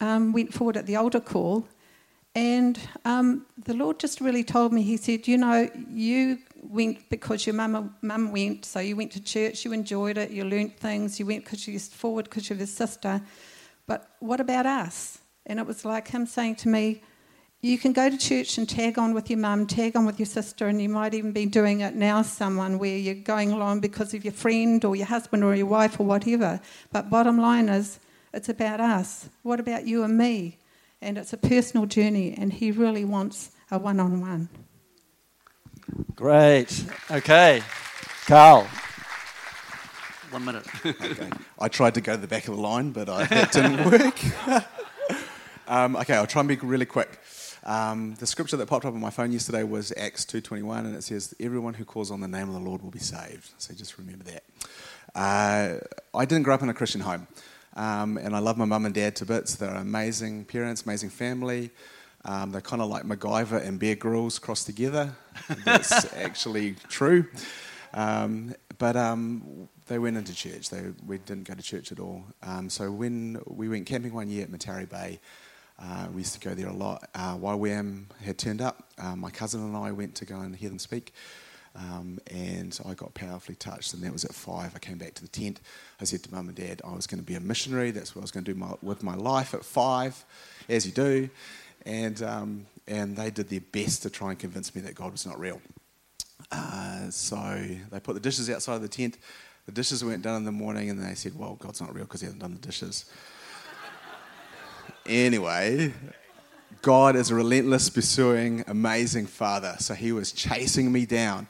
um, 0.00 0.32
went 0.32 0.52
forward 0.52 0.76
at 0.76 0.86
the 0.86 0.96
altar 0.96 1.20
call. 1.20 1.66
And 2.34 2.78
um, 3.04 3.44
the 3.62 3.74
Lord 3.74 4.00
just 4.00 4.20
really 4.20 4.42
told 4.42 4.72
me, 4.72 4.82
He 4.82 4.96
said, 4.96 5.28
You 5.28 5.36
know, 5.36 5.68
you 5.90 6.38
went 6.62 7.08
because 7.10 7.46
your 7.46 7.54
mum, 7.54 7.94
mum 8.00 8.32
went, 8.32 8.64
so 8.64 8.80
you 8.80 8.96
went 8.96 9.12
to 9.12 9.22
church, 9.22 9.64
you 9.64 9.72
enjoyed 9.72 10.16
it, 10.16 10.30
you 10.30 10.44
learnt 10.44 10.78
things, 10.78 11.20
you 11.20 11.26
went 11.26 11.44
because 11.44 11.68
you 11.68 11.78
forward 11.78 12.24
because 12.24 12.48
you're 12.48 12.58
his 12.58 12.74
sister. 12.74 13.20
But 13.86 14.08
what 14.20 14.40
about 14.40 14.64
us? 14.64 15.18
And 15.44 15.58
it 15.58 15.66
was 15.66 15.84
like 15.84 16.08
him 16.08 16.24
saying 16.24 16.56
to 16.56 16.68
me, 16.68 17.02
you 17.62 17.78
can 17.78 17.92
go 17.92 18.10
to 18.10 18.18
church 18.18 18.58
and 18.58 18.68
tag 18.68 18.98
on 18.98 19.14
with 19.14 19.30
your 19.30 19.38
mum, 19.38 19.68
tag 19.68 19.94
on 19.94 20.04
with 20.04 20.18
your 20.18 20.26
sister, 20.26 20.66
and 20.66 20.82
you 20.82 20.88
might 20.88 21.14
even 21.14 21.30
be 21.30 21.46
doing 21.46 21.80
it 21.80 21.94
now, 21.94 22.20
someone 22.22 22.76
where 22.76 22.96
you're 22.96 23.14
going 23.14 23.52
along 23.52 23.78
because 23.78 24.12
of 24.14 24.24
your 24.24 24.32
friend 24.32 24.84
or 24.84 24.96
your 24.96 25.06
husband 25.06 25.44
or 25.44 25.54
your 25.54 25.66
wife 25.66 26.00
or 26.00 26.04
whatever. 26.04 26.60
But 26.90 27.08
bottom 27.08 27.38
line 27.38 27.68
is, 27.68 28.00
it's 28.34 28.48
about 28.48 28.80
us. 28.80 29.28
What 29.44 29.60
about 29.60 29.86
you 29.86 30.02
and 30.02 30.18
me? 30.18 30.58
And 31.00 31.16
it's 31.16 31.32
a 31.32 31.36
personal 31.36 31.86
journey, 31.86 32.34
and 32.36 32.52
he 32.52 32.72
really 32.72 33.04
wants 33.04 33.52
a 33.70 33.78
one 33.78 34.00
on 34.00 34.20
one. 34.20 34.48
Great. 36.16 36.84
Okay. 37.12 37.62
Carl. 38.26 38.66
One 40.30 40.44
minute. 40.44 40.66
okay. 40.84 41.30
I 41.60 41.68
tried 41.68 41.94
to 41.94 42.00
go 42.00 42.16
to 42.16 42.20
the 42.20 42.26
back 42.26 42.48
of 42.48 42.56
the 42.56 42.60
line, 42.60 42.90
but 42.90 43.08
I, 43.08 43.24
that 43.26 43.52
didn't 43.52 43.84
work. 44.48 44.64
um, 45.68 45.94
okay, 45.94 46.14
I'll 46.14 46.26
try 46.26 46.40
and 46.40 46.48
be 46.48 46.56
really 46.56 46.86
quick. 46.86 47.20
Um, 47.64 48.14
the 48.16 48.26
scripture 48.26 48.56
that 48.56 48.66
popped 48.66 48.84
up 48.84 48.94
on 48.94 49.00
my 49.00 49.10
phone 49.10 49.32
yesterday 49.32 49.62
was 49.62 49.92
Acts 49.96 50.24
2.21, 50.24 50.78
and 50.80 50.96
it 50.96 51.04
says, 51.04 51.34
everyone 51.38 51.74
who 51.74 51.84
calls 51.84 52.10
on 52.10 52.20
the 52.20 52.28
name 52.28 52.48
of 52.48 52.54
the 52.54 52.60
Lord 52.60 52.82
will 52.82 52.90
be 52.90 52.98
saved. 52.98 53.50
So 53.58 53.72
just 53.74 53.98
remember 53.98 54.24
that. 54.24 54.44
Uh, 55.14 55.78
I 56.16 56.24
didn't 56.24 56.42
grow 56.42 56.54
up 56.54 56.62
in 56.62 56.68
a 56.68 56.74
Christian 56.74 57.00
home, 57.02 57.28
um, 57.76 58.16
and 58.16 58.34
I 58.34 58.40
love 58.40 58.56
my 58.56 58.64
mum 58.64 58.84
and 58.86 58.94
dad 58.94 59.16
to 59.16 59.26
bits. 59.26 59.54
They're 59.54 59.74
amazing 59.74 60.46
parents, 60.46 60.82
amazing 60.82 61.10
family. 61.10 61.70
Um, 62.24 62.52
they're 62.52 62.60
kind 62.60 62.82
of 62.82 62.88
like 62.88 63.04
MacGyver 63.04 63.64
and 63.64 63.78
Bear 63.78 63.96
Grylls 63.96 64.38
crossed 64.38 64.66
together. 64.66 65.14
That's 65.64 66.12
actually 66.14 66.76
true. 66.88 67.26
Um, 67.94 68.54
but 68.78 68.96
um, 68.96 69.68
they 69.86 69.98
went 69.98 70.16
into 70.16 70.34
church. 70.34 70.70
They, 70.70 70.82
we 71.06 71.18
didn't 71.18 71.44
go 71.44 71.54
to 71.54 71.62
church 71.62 71.92
at 71.92 72.00
all. 72.00 72.24
Um, 72.42 72.70
so 72.70 72.90
when 72.90 73.40
we 73.46 73.68
went 73.68 73.86
camping 73.86 74.12
one 74.12 74.28
year 74.28 74.44
at 74.44 74.50
Matauri 74.50 74.88
Bay, 74.88 75.20
uh, 75.82 76.06
we 76.12 76.20
used 76.20 76.40
to 76.40 76.40
go 76.40 76.54
there 76.54 76.68
a 76.68 76.72
lot. 76.72 77.08
Uh, 77.14 77.36
YWAM 77.36 78.04
had 78.24 78.38
turned 78.38 78.60
up. 78.60 78.88
Uh, 78.98 79.16
my 79.16 79.30
cousin 79.30 79.62
and 79.62 79.76
I 79.76 79.92
went 79.92 80.14
to 80.16 80.24
go 80.24 80.36
and 80.36 80.54
hear 80.54 80.68
them 80.68 80.78
speak. 80.78 81.12
Um, 81.74 82.18
and 82.30 82.78
I 82.86 82.94
got 82.94 83.14
powerfully 83.14 83.56
touched, 83.56 83.94
and 83.94 84.02
that 84.02 84.12
was 84.12 84.24
at 84.24 84.34
five. 84.34 84.74
I 84.76 84.78
came 84.78 84.98
back 84.98 85.14
to 85.14 85.22
the 85.22 85.28
tent. 85.28 85.60
I 86.00 86.04
said 86.04 86.22
to 86.22 86.32
mum 86.32 86.48
and 86.48 86.56
dad, 86.56 86.82
I 86.84 86.94
was 86.94 87.06
going 87.06 87.20
to 87.20 87.26
be 87.26 87.34
a 87.34 87.40
missionary. 87.40 87.90
That's 87.90 88.14
what 88.14 88.20
I 88.20 88.24
was 88.24 88.30
going 88.30 88.44
to 88.44 88.52
do 88.52 88.58
my, 88.58 88.74
with 88.82 89.02
my 89.02 89.14
life 89.14 89.54
at 89.54 89.64
five, 89.64 90.22
as 90.68 90.86
you 90.86 90.92
do 90.92 91.30
and, 91.86 92.22
um, 92.22 92.66
and 92.86 93.16
they 93.16 93.30
did 93.30 93.48
their 93.48 93.60
best 93.60 94.02
to 94.02 94.10
try 94.10 94.30
and 94.30 94.38
convince 94.38 94.74
me 94.74 94.82
that 94.82 94.94
God 94.94 95.12
was 95.12 95.26
not 95.26 95.38
real. 95.38 95.60
Uh, 96.50 97.10
so 97.10 97.36
they 97.90 98.00
put 98.00 98.14
the 98.14 98.20
dishes 98.20 98.50
outside 98.50 98.76
of 98.76 98.82
the 98.82 98.88
tent. 98.88 99.18
The 99.66 99.72
dishes 99.72 100.04
weren't 100.04 100.22
done 100.22 100.36
in 100.36 100.44
the 100.44 100.52
morning, 100.52 100.90
and 100.90 101.02
they 101.02 101.14
said, 101.14 101.38
Well, 101.38 101.54
God's 101.54 101.80
not 101.80 101.94
real 101.94 102.04
because 102.04 102.20
he 102.20 102.26
hasn't 102.26 102.42
done 102.42 102.52
the 102.52 102.66
dishes. 102.66 103.04
Anyway, 105.06 105.92
God 106.82 107.16
is 107.16 107.30
a 107.30 107.34
relentless, 107.34 107.88
pursuing, 107.88 108.64
amazing 108.66 109.26
Father. 109.26 109.76
So 109.78 109.94
he 109.94 110.12
was 110.12 110.32
chasing 110.32 110.90
me 110.90 111.06
down. 111.06 111.46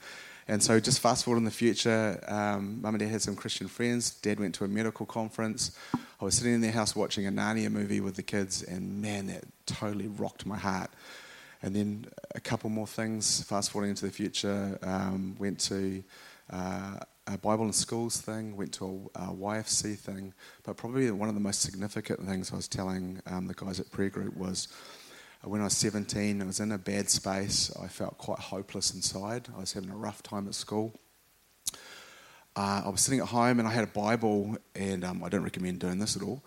And 0.48 0.62
so, 0.62 0.80
just 0.80 1.00
fast 1.00 1.24
forward 1.24 1.38
in 1.38 1.44
the 1.44 1.52
future, 1.52 2.22
um, 2.26 2.82
mum 2.82 2.94
and 2.94 2.98
dad 2.98 3.10
had 3.10 3.22
some 3.22 3.36
Christian 3.36 3.68
friends. 3.68 4.10
Dad 4.10 4.40
went 4.40 4.54
to 4.56 4.64
a 4.64 4.68
medical 4.68 5.06
conference. 5.06 5.78
I 5.94 6.24
was 6.24 6.34
sitting 6.34 6.52
in 6.52 6.60
their 6.60 6.72
house 6.72 6.96
watching 6.96 7.26
a 7.26 7.30
Narnia 7.30 7.70
movie 7.70 8.00
with 8.00 8.16
the 8.16 8.24
kids, 8.24 8.62
and 8.62 9.00
man, 9.00 9.28
that 9.28 9.44
totally 9.66 10.08
rocked 10.08 10.44
my 10.44 10.58
heart. 10.58 10.90
And 11.62 11.76
then 11.76 12.06
a 12.34 12.40
couple 12.40 12.70
more 12.70 12.88
things, 12.88 13.44
fast 13.44 13.70
forwarding 13.70 13.90
into 13.90 14.04
the 14.04 14.12
future, 14.12 14.78
um, 14.82 15.36
went 15.38 15.60
to 15.60 16.02
uh, 16.50 16.98
a 17.34 17.38
Bible 17.38 17.64
in 17.64 17.72
schools 17.72 18.20
thing, 18.20 18.56
went 18.56 18.72
to 18.74 19.10
a, 19.14 19.20
a, 19.20 19.26
YFC 19.28 19.96
thing, 19.96 20.34
but 20.64 20.76
probably 20.76 21.10
one 21.10 21.28
of 21.28 21.34
the 21.34 21.40
most 21.40 21.60
significant 21.60 22.20
things 22.20 22.52
I 22.52 22.56
was 22.56 22.68
telling 22.68 23.20
um, 23.26 23.46
the 23.46 23.54
guys 23.54 23.80
at 23.80 23.90
prayer 23.90 24.10
group 24.10 24.36
was 24.36 24.68
uh, 25.44 25.48
when 25.48 25.60
I 25.60 25.64
was 25.64 25.76
17, 25.76 26.40
I 26.40 26.44
was 26.44 26.60
in 26.60 26.72
a 26.72 26.78
bad 26.78 27.10
space. 27.10 27.70
I 27.82 27.88
felt 27.88 28.18
quite 28.18 28.38
hopeless 28.38 28.94
inside. 28.94 29.48
I 29.56 29.60
was 29.60 29.72
having 29.72 29.90
a 29.90 29.96
rough 29.96 30.22
time 30.22 30.46
at 30.46 30.54
school. 30.54 30.92
uh, 32.56 32.82
I 32.84 32.88
was 32.88 33.00
sitting 33.00 33.20
at 33.20 33.28
home 33.28 33.58
and 33.58 33.68
I 33.68 33.72
had 33.72 33.84
a 33.84 33.88
Bible, 33.88 34.56
and 34.74 35.04
um, 35.04 35.24
I 35.24 35.28
don't 35.28 35.44
recommend 35.44 35.80
doing 35.80 35.98
this 35.98 36.16
at 36.16 36.22
all. 36.22 36.42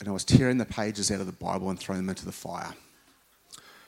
And 0.00 0.08
I 0.08 0.12
was 0.12 0.24
tearing 0.24 0.58
the 0.58 0.64
pages 0.64 1.10
out 1.10 1.20
of 1.20 1.26
the 1.26 1.32
Bible 1.32 1.70
and 1.70 1.78
throwing 1.78 2.02
them 2.02 2.08
into 2.08 2.24
the 2.24 2.32
fire. 2.32 2.74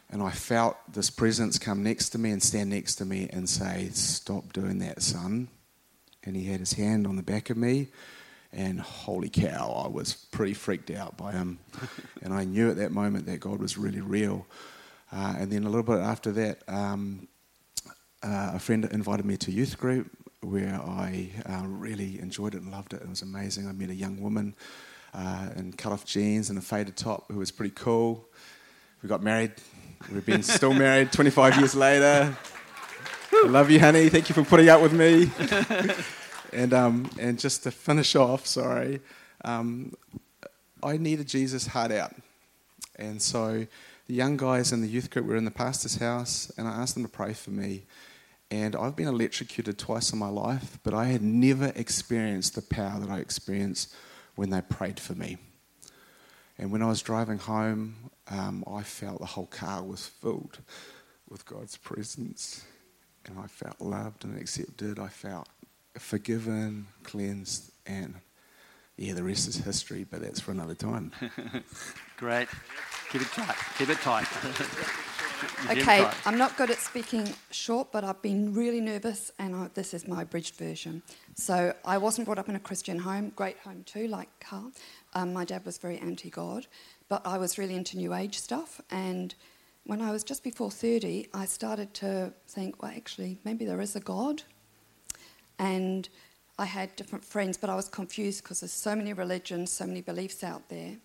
And 0.09 0.23
I 0.23 0.31
felt 0.31 0.77
this 0.93 1.11
presence 1.11 1.59
come 1.59 1.83
next 1.83 2.11
to 2.11 2.19
me 2.19 2.31
and 2.31 2.43
stand 2.43 2.71
next 2.71 2.95
to 2.97 3.05
me 3.05 3.29
and 3.33 3.49
say, 3.49 3.89
Stop 3.93 4.53
doing 4.53 4.79
that, 4.79 5.03
son. 5.03 5.49
And 6.27 6.37
he 6.37 6.45
had 6.45 6.61
his 6.61 6.75
hand 6.75 7.07
on 7.07 7.17
the 7.17 7.23
back 7.23 7.49
of 7.49 7.57
me. 7.57 7.89
And 8.53 8.81
holy 8.81 9.29
cow, 9.29 9.83
I 9.85 9.89
was 9.89 10.15
pretty 10.31 10.55
freaked 10.55 10.91
out 10.91 11.17
by 11.17 11.33
him. 11.33 11.59
and 12.23 12.35
I 12.35 12.45
knew 12.45 12.71
at 12.71 12.77
that 12.77 12.93
moment 12.93 13.27
that 13.27 13.41
God 13.41 13.61
was 13.61 13.79
really 13.79 14.01
real. 14.01 14.47
Uh, 15.13 15.37
and 15.39 15.51
then 15.51 15.65
a 15.65 15.71
little 15.71 15.83
bit 15.83 16.01
after 16.01 16.33
that, 16.33 16.63
um, 16.69 17.29
uh, 18.23 18.53
a 18.55 18.59
friend 18.59 18.85
invited 18.93 19.25
me 19.25 19.37
to 19.39 19.51
youth 19.51 19.79
group 19.79 20.11
where 20.41 20.75
I 20.75 21.31
uh, 21.45 21.65
really 21.67 22.21
enjoyed 22.21 22.55
it 22.55 22.63
and 22.63 22.71
loved 22.71 22.93
it. 22.93 23.03
It 23.03 23.09
was 23.09 23.23
amazing. 23.23 23.69
I 23.69 23.73
met 23.73 23.91
a 23.91 23.95
young 23.95 24.21
woman 24.21 24.55
uh, 25.15 25.49
in 25.57 25.73
cut 25.73 25.93
off 25.93 26.05
jeans 26.05 26.51
and 26.51 26.59
a 26.59 26.63
faded 26.63 26.97
top 26.97 27.31
who 27.31 27.39
was 27.39 27.51
pretty 27.51 27.75
cool. 27.75 28.27
We 29.03 29.09
got 29.09 29.23
married. 29.23 29.53
We've 30.13 30.27
been 30.27 30.43
still 30.45 30.75
married 30.75 31.13
25 31.13 31.59
years 31.59 31.75
later. 31.75 32.37
I 33.33 33.47
love 33.49 33.71
you, 33.71 33.81
honey. 33.81 34.09
Thank 34.09 34.29
you 34.29 34.35
for 34.35 34.45
putting 34.45 34.69
up 34.69 34.81
with 34.81 34.93
me. 34.93 35.31
and, 36.53 36.73
um, 36.73 37.11
and 37.19 37.39
just 37.39 37.63
to 37.65 37.71
finish 37.71 38.15
off, 38.15 38.47
sorry, 38.47 39.01
um, 39.45 39.93
I 40.83 40.97
needed 40.97 41.27
Jesus 41.27 41.67
hard 41.67 41.93
out. 41.93 42.15
And 42.97 43.21
so 43.21 43.67
the 44.07 44.15
young 44.15 44.37
guys 44.37 44.73
in 44.73 44.81
the 44.81 44.89
youth 44.89 45.11
group 45.11 45.27
were 45.27 45.37
in 45.37 45.45
the 45.45 45.51
pastor's 45.51 45.97
house, 45.97 46.53
and 46.57 46.69
I 46.69 46.73
asked 46.73 46.95
them 46.95 47.05
to 47.05 47.11
pray 47.11 47.33
for 47.33 47.51
me. 47.51 47.85
And 48.51 48.77
I've 48.77 48.95
been 48.95 49.09
electrocuted 49.09 49.79
twice 49.79 50.13
in 50.13 50.19
my 50.19 50.29
life, 50.29 50.79
but 50.85 50.95
I 50.95 51.07
had 51.07 51.23
never 51.23 51.73
experienced 51.75 52.55
the 52.55 52.63
power 52.63 53.01
that 53.01 53.11
I 53.11 53.19
experienced 53.19 53.93
when 54.37 54.51
they 54.51 54.61
prayed 54.61 55.01
for 55.01 55.15
me. 55.15 55.39
And 56.59 56.71
when 56.71 56.83
I 56.83 56.87
was 56.87 57.03
driving 57.03 57.39
home, 57.39 57.97
um, 58.29 58.65
I 58.73 58.83
felt 58.83 59.19
the 59.19 59.27
whole 59.27 59.47
car 59.47 59.83
was 59.83 60.07
filled 60.07 60.59
with 61.29 61.45
God's 61.45 61.77
presence. 61.77 62.65
And 63.27 63.39
I 63.39 63.47
felt 63.47 63.81
loved 63.81 64.25
and 64.25 64.39
accepted. 64.39 64.99
I 64.99 65.09
felt 65.09 65.49
forgiven, 65.99 66.87
cleansed, 67.03 67.73
and 67.87 68.15
yeah, 68.97 69.13
the 69.13 69.23
rest 69.23 69.49
is 69.49 69.57
history, 69.57 70.07
but 70.11 70.23
that's 70.23 70.41
for 70.41 70.53
another 70.53 70.75
time. 70.75 71.13
Great. 72.17 72.49
Keep 73.11 73.23
it 73.23 73.29
tight. 73.29 73.57
Keep 73.79 73.91
it 73.91 73.99
tight. 73.99 74.27
okay, 75.71 76.09
I'm 76.25 76.39
not 76.39 76.57
good 76.57 76.71
at 76.71 76.79
speaking 76.79 77.29
short, 77.51 77.93
but 77.93 78.05
I've 78.05 78.23
been 78.23 78.55
really 78.55 78.81
nervous, 78.81 79.31
and 79.39 79.55
I, 79.55 79.69
this 79.75 79.93
is 79.93 80.09
my 80.09 80.23
abridged 80.23 80.57
version. 80.57 81.03
So 81.35 81.75
I 81.85 81.99
wasn't 81.99 82.25
brought 82.25 82.39
up 82.39 82.49
in 82.49 82.57
a 82.57 82.61
Christian 82.61 82.99
home, 82.99 83.33
great 83.37 83.59
home 83.59 83.85
too, 83.85 84.09
like 84.09 84.29
Carl. 84.41 84.73
Um, 85.15 85.33
my 85.33 85.45
dad 85.45 85.65
was 85.67 85.77
very 85.79 85.99
anti 85.99 86.31
God, 86.31 86.67
but 87.09 87.27
I 87.27 87.37
was 87.39 87.59
really 87.59 87.75
into 87.75 87.97
New 87.99 88.15
Age 88.15 88.39
stuff. 88.39 88.81
And 88.91 89.35
when 89.87 90.03
I 90.03 90.11
was 90.11 90.25
just 90.25 90.43
before 90.43 90.71
30, 90.71 91.29
I 91.33 91.47
started 91.47 91.95
to 91.95 92.33
think, 92.49 92.83
well, 92.83 92.93
actually, 92.95 93.39
maybe 93.45 93.65
there 93.65 93.81
is 93.81 93.95
a 93.95 94.01
God. 94.01 94.43
And 95.59 96.09
I 96.59 96.65
had 96.65 96.95
different 96.97 97.25
friends, 97.25 97.57
but 97.57 97.71
I 97.71 97.77
was 97.77 97.89
confused 97.89 98.43
because 98.43 98.61
there's 98.61 98.73
so 98.73 98.97
many 98.97 99.13
religions, 99.13 99.71
so 99.71 99.87
many 99.87 100.01
beliefs 100.01 100.43
out 100.43 100.69
there. 100.69 100.97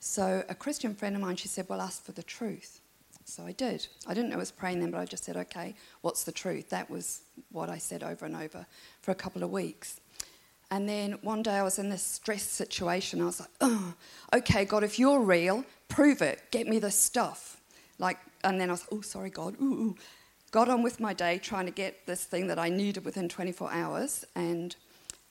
So 0.00 0.44
a 0.48 0.54
Christian 0.54 0.94
friend 0.94 1.14
of 1.14 1.22
mine, 1.22 1.36
she 1.36 1.48
said, 1.48 1.66
well, 1.68 1.80
ask 1.80 2.04
for 2.04 2.12
the 2.12 2.22
truth. 2.22 2.80
So 3.24 3.44
I 3.44 3.52
did. 3.52 3.86
I 4.06 4.14
didn't 4.14 4.30
know 4.30 4.36
I 4.36 4.40
was 4.40 4.52
praying 4.52 4.80
then, 4.80 4.90
but 4.90 5.00
I 5.00 5.04
just 5.04 5.24
said, 5.24 5.36
okay, 5.36 5.74
what's 6.00 6.24
the 6.24 6.32
truth? 6.32 6.68
That 6.70 6.90
was 6.90 7.22
what 7.50 7.70
I 7.70 7.78
said 7.78 8.02
over 8.02 8.24
and 8.24 8.36
over 8.36 8.66
for 9.02 9.12
a 9.12 9.16
couple 9.16 9.42
of 9.42 9.50
weeks. 9.50 10.00
And 10.70 10.88
then 10.88 11.12
one 11.22 11.42
day 11.42 11.54
I 11.54 11.62
was 11.62 11.78
in 11.78 11.90
this 11.90 12.02
stress 12.02 12.42
situation. 12.42 13.20
I 13.20 13.26
was 13.26 13.40
like, 13.40 13.50
oh, 13.60 13.94
okay, 14.32 14.64
God, 14.64 14.82
if 14.82 14.98
you're 14.98 15.20
real, 15.20 15.64
prove 15.88 16.22
it. 16.22 16.42
Get 16.50 16.66
me 16.66 16.78
the 16.78 16.90
stuff. 16.90 17.55
Like, 17.98 18.18
and 18.44 18.60
then 18.60 18.68
I 18.68 18.72
was, 18.72 18.86
oh, 18.92 19.00
sorry, 19.00 19.30
God. 19.30 19.56
Ooh, 19.60 19.64
ooh. 19.64 19.96
Got 20.50 20.68
on 20.68 20.82
with 20.82 21.00
my 21.00 21.12
day 21.12 21.38
trying 21.38 21.66
to 21.66 21.72
get 21.72 22.06
this 22.06 22.24
thing 22.24 22.46
that 22.46 22.58
I 22.58 22.68
needed 22.68 23.04
within 23.04 23.28
24 23.28 23.72
hours. 23.72 24.24
And 24.34 24.76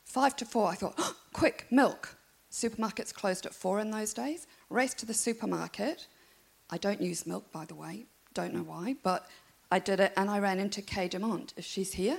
five 0.03 0.35
to 0.37 0.45
four, 0.45 0.69
I 0.69 0.75
thought, 0.75 0.95
oh, 0.97 1.15
quick, 1.33 1.67
milk. 1.71 2.17
Supermarkets 2.51 3.13
closed 3.13 3.45
at 3.45 3.53
four 3.53 3.79
in 3.79 3.91
those 3.91 4.13
days. 4.13 4.47
Raced 4.69 4.99
to 4.99 5.05
the 5.05 5.13
supermarket 5.13 6.07
I 6.69 6.77
don't 6.77 7.01
use 7.01 7.27
milk, 7.27 7.51
by 7.51 7.65
the 7.65 7.75
way. 7.75 8.05
Don't 8.33 8.53
know 8.53 8.63
why, 8.63 8.95
but 9.03 9.27
I 9.71 9.79
did 9.79 9.99
it 9.99 10.13
and 10.17 10.29
I 10.29 10.39
ran 10.39 10.59
into 10.59 10.81
Kay 10.81 11.07
Demont. 11.07 11.53
If 11.57 11.65
she's 11.65 11.93
here, 11.93 12.17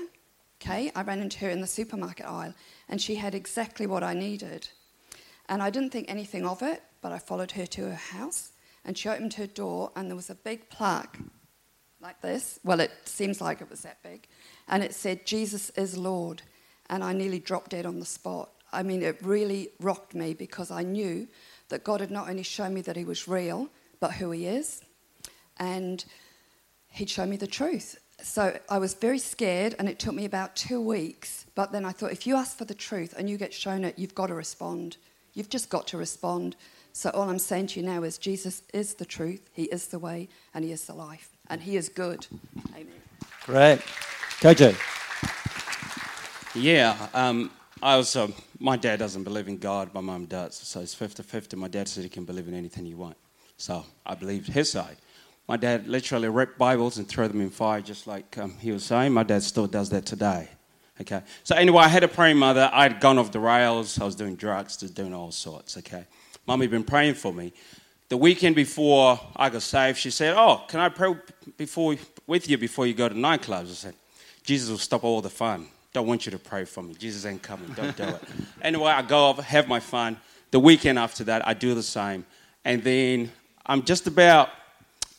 Kay, 0.58 0.92
I 0.94 1.02
ran 1.02 1.20
into 1.20 1.38
her 1.40 1.50
in 1.50 1.60
the 1.60 1.66
supermarket 1.66 2.26
aisle 2.26 2.54
and 2.88 3.00
she 3.00 3.16
had 3.16 3.34
exactly 3.34 3.86
what 3.86 4.04
I 4.04 4.14
needed. 4.14 4.68
And 5.48 5.62
I 5.62 5.70
didn't 5.70 5.90
think 5.90 6.08
anything 6.08 6.46
of 6.46 6.62
it, 6.62 6.82
but 7.02 7.12
I 7.12 7.18
followed 7.18 7.52
her 7.52 7.66
to 7.66 7.82
her 7.88 7.94
house 7.94 8.52
and 8.86 8.96
she 8.96 9.08
opened 9.10 9.34
her 9.34 9.46
door 9.46 9.90
and 9.94 10.08
there 10.08 10.16
was 10.16 10.30
a 10.30 10.34
big 10.34 10.70
plaque 10.70 11.18
like 12.00 12.22
this. 12.22 12.58
Well, 12.64 12.80
it 12.80 12.92
seems 13.04 13.40
like 13.40 13.60
it 13.60 13.68
was 13.68 13.82
that 13.82 14.02
big. 14.02 14.26
And 14.68 14.82
it 14.82 14.94
said, 14.94 15.26
Jesus 15.26 15.70
is 15.70 15.98
Lord. 15.98 16.42
And 16.88 17.02
I 17.02 17.12
nearly 17.12 17.40
dropped 17.40 17.72
dead 17.72 17.84
on 17.84 17.98
the 17.98 18.06
spot. 18.06 18.50
I 18.72 18.84
mean, 18.84 19.02
it 19.02 19.18
really 19.22 19.70
rocked 19.80 20.14
me 20.14 20.34
because 20.34 20.70
I 20.70 20.84
knew 20.84 21.26
that 21.68 21.82
God 21.82 22.00
had 22.00 22.12
not 22.12 22.28
only 22.28 22.44
shown 22.44 22.72
me 22.74 22.80
that 22.82 22.96
He 22.96 23.04
was 23.04 23.26
real, 23.26 23.68
but 23.98 24.12
who 24.12 24.30
he 24.30 24.46
is. 24.46 24.82
And 25.58 26.04
he'd 26.90 27.10
show 27.10 27.26
me 27.26 27.36
the 27.36 27.46
truth. 27.46 27.98
So 28.22 28.58
I 28.68 28.78
was 28.78 28.94
very 28.94 29.18
scared, 29.18 29.74
and 29.78 29.88
it 29.88 29.98
took 29.98 30.14
me 30.14 30.24
about 30.24 30.56
two 30.56 30.80
weeks. 30.80 31.46
But 31.54 31.72
then 31.72 31.84
I 31.84 31.92
thought, 31.92 32.12
if 32.12 32.26
you 32.26 32.36
ask 32.36 32.56
for 32.56 32.64
the 32.64 32.74
truth 32.74 33.14
and 33.18 33.28
you 33.28 33.36
get 33.36 33.52
shown 33.52 33.84
it, 33.84 33.98
you've 33.98 34.14
got 34.14 34.28
to 34.28 34.34
respond. 34.34 34.96
You've 35.34 35.50
just 35.50 35.70
got 35.70 35.86
to 35.88 35.98
respond. 35.98 36.56
So 36.96 37.10
all 37.10 37.28
I'm 37.28 37.38
saying 37.38 37.66
to 37.66 37.80
you 37.80 37.84
now 37.84 38.04
is 38.04 38.16
Jesus 38.16 38.62
is 38.72 38.94
the 38.94 39.04
truth, 39.04 39.50
He 39.52 39.64
is 39.64 39.88
the 39.88 39.98
way, 39.98 40.30
and 40.54 40.64
He 40.64 40.72
is 40.72 40.86
the 40.86 40.94
life, 40.94 41.28
and 41.50 41.60
He 41.60 41.76
is 41.76 41.90
good. 41.90 42.26
Amen. 42.72 42.86
Great. 43.44 43.80
KJ. 44.40 44.74
Yeah, 46.54 46.96
um, 47.12 47.50
I 47.82 47.98
was. 47.98 48.16
Uh, 48.16 48.28
my 48.58 48.78
dad 48.78 48.98
doesn't 48.98 49.24
believe 49.24 49.46
in 49.46 49.58
God. 49.58 49.92
My 49.92 50.00
mum 50.00 50.24
does, 50.24 50.54
so 50.54 50.80
it's 50.80 50.94
50-50. 50.94 51.58
My 51.58 51.68
dad 51.68 51.86
said 51.86 52.02
he 52.02 52.08
can 52.08 52.24
believe 52.24 52.48
in 52.48 52.54
anything 52.54 52.86
you 52.86 52.96
want. 52.96 53.18
So 53.58 53.84
I 54.06 54.14
believed 54.14 54.48
his 54.48 54.70
side. 54.70 54.96
My 55.48 55.58
dad 55.58 55.86
literally 55.86 56.30
ripped 56.30 56.56
Bibles 56.56 56.96
and 56.96 57.06
threw 57.06 57.28
them 57.28 57.42
in 57.42 57.50
fire, 57.50 57.82
just 57.82 58.06
like 58.06 58.38
um, 58.38 58.56
he 58.58 58.72
was 58.72 58.84
saying. 58.84 59.12
My 59.12 59.22
dad 59.22 59.42
still 59.42 59.66
does 59.66 59.90
that 59.90 60.06
today. 60.06 60.48
Okay. 60.98 61.20
So 61.44 61.56
anyway, 61.56 61.82
I 61.82 61.88
had 61.88 62.04
a 62.04 62.08
praying 62.08 62.38
mother. 62.38 62.70
I'd 62.72 63.00
gone 63.00 63.18
off 63.18 63.32
the 63.32 63.40
rails. 63.40 64.00
I 64.00 64.04
was 64.04 64.14
doing 64.14 64.34
drugs, 64.34 64.78
just 64.78 64.94
doing 64.94 65.12
all 65.12 65.30
sorts. 65.30 65.76
Okay. 65.76 66.06
Had 66.48 66.70
been 66.70 66.84
praying 66.84 67.14
for 67.14 67.32
me. 67.32 67.52
The 68.08 68.16
weekend 68.16 68.54
before 68.54 69.18
I 69.34 69.50
got 69.50 69.62
saved, 69.62 69.98
she 69.98 70.10
said, 70.10 70.34
"Oh, 70.36 70.62
can 70.68 70.80
I 70.80 70.88
pray 70.88 71.14
before 71.56 71.96
with 72.26 72.48
you 72.48 72.56
before 72.56 72.86
you 72.86 72.94
go 72.94 73.08
to 73.08 73.14
nightclubs?" 73.14 73.70
I 73.70 73.74
said, 73.74 73.94
"Jesus 74.44 74.70
will 74.70 74.78
stop 74.78 75.04
all 75.04 75.20
the 75.20 75.30
fun. 75.30 75.66
Don't 75.92 76.06
want 76.06 76.26
you 76.26 76.32
to 76.32 76.38
pray 76.38 76.64
for 76.64 76.82
me. 76.82 76.94
Jesus 76.94 77.26
ain't 77.26 77.42
coming. 77.42 77.72
Don't 77.72 77.96
do 77.96 78.04
it." 78.04 78.22
anyway, 78.62 78.92
I 78.92 79.02
go 79.02 79.18
off, 79.24 79.38
have 79.38 79.66
my 79.68 79.80
fun. 79.80 80.18
The 80.52 80.60
weekend 80.60 80.98
after 80.98 81.24
that, 81.24 81.46
I 81.46 81.54
do 81.54 81.74
the 81.74 81.82
same, 81.82 82.24
and 82.64 82.82
then 82.82 83.32
I'm 83.66 83.82
just 83.82 84.06
about 84.06 84.50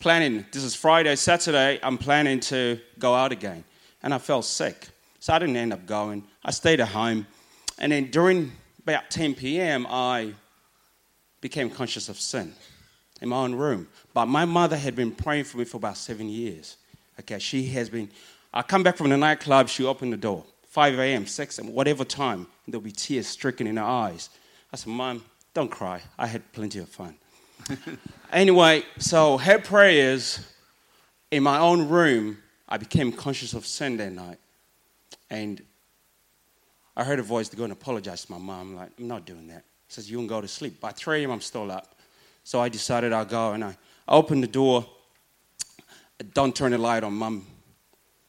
planning, 0.00 0.46
this 0.52 0.62
is 0.62 0.74
Friday, 0.74 1.14
Saturday, 1.16 1.78
I'm 1.82 1.98
planning 1.98 2.40
to 2.40 2.78
go 2.98 3.14
out 3.14 3.32
again. 3.32 3.64
And 4.02 4.14
I 4.14 4.18
felt 4.18 4.44
sick. 4.44 4.88
So 5.18 5.34
I 5.34 5.38
didn't 5.38 5.56
end 5.56 5.72
up 5.72 5.84
going. 5.86 6.24
I 6.44 6.52
stayed 6.52 6.80
at 6.80 6.88
home. 6.88 7.26
And 7.78 7.92
then 7.92 8.10
during 8.10 8.52
about 8.82 9.10
10 9.10 9.34
p.m., 9.34 9.86
I 9.90 10.34
became 11.40 11.70
conscious 11.70 12.08
of 12.08 12.20
sin 12.20 12.54
in 13.20 13.28
my 13.28 13.36
own 13.36 13.54
room. 13.54 13.88
But 14.14 14.26
my 14.26 14.44
mother 14.44 14.76
had 14.76 14.94
been 14.94 15.12
praying 15.12 15.44
for 15.44 15.58
me 15.58 15.64
for 15.64 15.76
about 15.76 15.96
seven 15.96 16.28
years. 16.28 16.76
Okay, 17.20 17.38
she 17.38 17.64
has 17.66 17.88
been. 17.88 18.10
I 18.52 18.62
come 18.62 18.82
back 18.82 18.96
from 18.96 19.10
the 19.10 19.16
nightclub, 19.16 19.68
she 19.68 19.84
opened 19.84 20.12
the 20.12 20.16
door, 20.16 20.44
5 20.68 20.98
a.m., 20.98 21.26
6 21.26 21.58
a.m., 21.58 21.72
whatever 21.72 22.04
time, 22.04 22.46
and 22.64 22.72
there'll 22.72 22.82
be 22.82 22.92
tears 22.92 23.26
stricken 23.26 23.66
in 23.66 23.76
her 23.76 23.84
eyes. 23.84 24.30
I 24.72 24.76
said, 24.76 24.88
Mom, 24.88 25.24
don't 25.52 25.70
cry. 25.70 26.00
I 26.18 26.26
had 26.26 26.50
plenty 26.52 26.78
of 26.78 26.88
fun. 26.88 27.16
anyway, 28.32 28.84
so 28.98 29.36
her 29.38 29.58
prayers 29.58 30.40
in 31.30 31.42
my 31.42 31.58
own 31.58 31.88
room, 31.88 32.38
I 32.68 32.78
became 32.78 33.12
conscious 33.12 33.52
of 33.54 33.66
sin 33.66 33.96
that 33.98 34.12
night. 34.12 34.38
And 35.30 35.62
I 36.96 37.04
heard 37.04 37.18
a 37.18 37.22
voice 37.22 37.48
to 37.50 37.56
go 37.56 37.64
and 37.64 37.72
apologize 37.72 38.24
to 38.24 38.32
my 38.32 38.38
mom. 38.38 38.70
I'm 38.70 38.76
like, 38.76 38.90
I'm 38.98 39.08
not 39.08 39.24
doing 39.24 39.48
that. 39.48 39.64
He 39.88 39.94
says, 39.94 40.10
You 40.10 40.18
can 40.18 40.26
go 40.26 40.40
to 40.40 40.48
sleep. 40.48 40.80
By 40.80 40.92
3 40.92 41.22
a.m., 41.22 41.30
I'm 41.32 41.40
still 41.40 41.70
up. 41.70 41.96
So 42.44 42.60
I 42.60 42.68
decided 42.68 43.12
I'll 43.12 43.24
go 43.24 43.52
and 43.52 43.64
I 43.64 43.76
opened 44.06 44.42
the 44.42 44.48
door. 44.48 44.86
Don't 46.34 46.54
turn 46.54 46.72
the 46.72 46.78
light 46.78 47.04
on. 47.04 47.14
Mom 47.14 47.46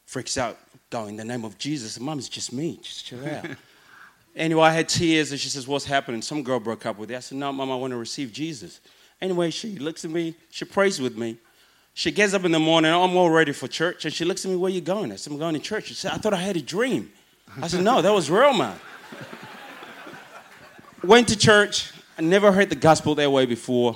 freaks 0.06 0.38
out. 0.38 0.58
Go 0.90 1.06
in 1.06 1.18
the 1.18 1.26
name 1.26 1.46
of 1.46 1.58
Jesus. 1.58 2.00
Mom, 2.00 2.18
it's 2.18 2.30
just 2.30 2.52
me. 2.52 2.80
Just 2.82 3.06
chill 3.06 3.26
out. 3.28 3.46
anyway, 4.36 4.64
I 4.64 4.72
had 4.72 4.90
tears 4.90 5.32
and 5.32 5.40
she 5.40 5.50
says, 5.50 5.68
What's 5.68 5.86
happening? 5.86 6.22
Some 6.22 6.44
girl 6.44 6.60
broke 6.60 6.86
up 6.86 6.98
with 6.98 7.12
you. 7.12 7.18
I 7.18 7.20
said, 7.20 7.38
No, 7.38 7.52
Mom, 7.52 7.72
I 7.72 7.76
want 7.76 7.92
to 7.92 7.98
receive 7.98 8.32
Jesus. 8.32 8.80
Anyway, 9.22 9.52
she 9.52 9.78
looks 9.78 10.06
at 10.06 10.12
me, 10.12 10.34
she 10.50 10.66
prays 10.66 11.02
with 11.02 11.18
me. 11.18 11.38
She 11.94 12.12
gets 12.12 12.34
up 12.34 12.46
in 12.46 12.52
the 12.54 12.60
morning, 12.60 12.92
I'm 12.92 13.18
all 13.18 13.30
ready 13.30 13.52
for 13.52 13.68
church, 13.68 14.06
and 14.06 14.14
she 14.14 14.24
looks 14.24 14.46
at 14.46 14.52
me, 14.52 14.58
Where 14.58 14.72
you 14.72 14.82
going? 14.82 15.12
I 15.12 15.18
said, 15.18 15.34
I'm 15.34 15.40
going 15.40 15.56
to 15.56 15.60
church. 15.60 15.86
She 15.86 15.94
said, 15.94 16.14
I 16.14 16.18
thought 16.18 16.34
I 16.34 16.38
had 16.38 16.56
a 16.56 16.62
dream. 16.62 17.12
I 17.62 17.68
said, 17.68 17.84
No, 17.84 18.02
that 18.02 18.14
was 18.14 18.32
real, 18.32 18.54
man. 18.54 18.80
Went 21.04 21.30
to 21.30 21.38
church. 21.38 21.92
I 22.18 22.22
never 22.22 22.52
heard 22.52 22.70
the 22.70 22.76
gospel 22.76 23.16
that 23.16 23.32
way 23.32 23.46
before, 23.46 23.96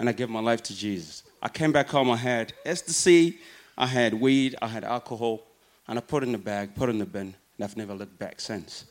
and 0.00 0.08
I 0.08 0.12
gave 0.12 0.28
my 0.28 0.40
life 0.40 0.62
to 0.64 0.76
Jesus. 0.76 1.22
I 1.40 1.48
came 1.48 1.70
back 1.70 1.88
home. 1.88 2.10
I 2.10 2.16
had 2.16 2.52
ecstasy, 2.64 3.38
I 3.78 3.86
had 3.86 4.14
weed, 4.14 4.56
I 4.60 4.66
had 4.66 4.82
alcohol, 4.82 5.42
and 5.86 5.96
I 5.96 6.02
put 6.02 6.24
it 6.24 6.26
in 6.26 6.32
the 6.32 6.38
bag, 6.38 6.74
put 6.74 6.88
it 6.88 6.92
in 6.92 6.98
the 6.98 7.06
bin, 7.06 7.36
and 7.56 7.64
I've 7.64 7.76
never 7.76 7.94
looked 7.94 8.18
back 8.18 8.40
since. 8.40 8.86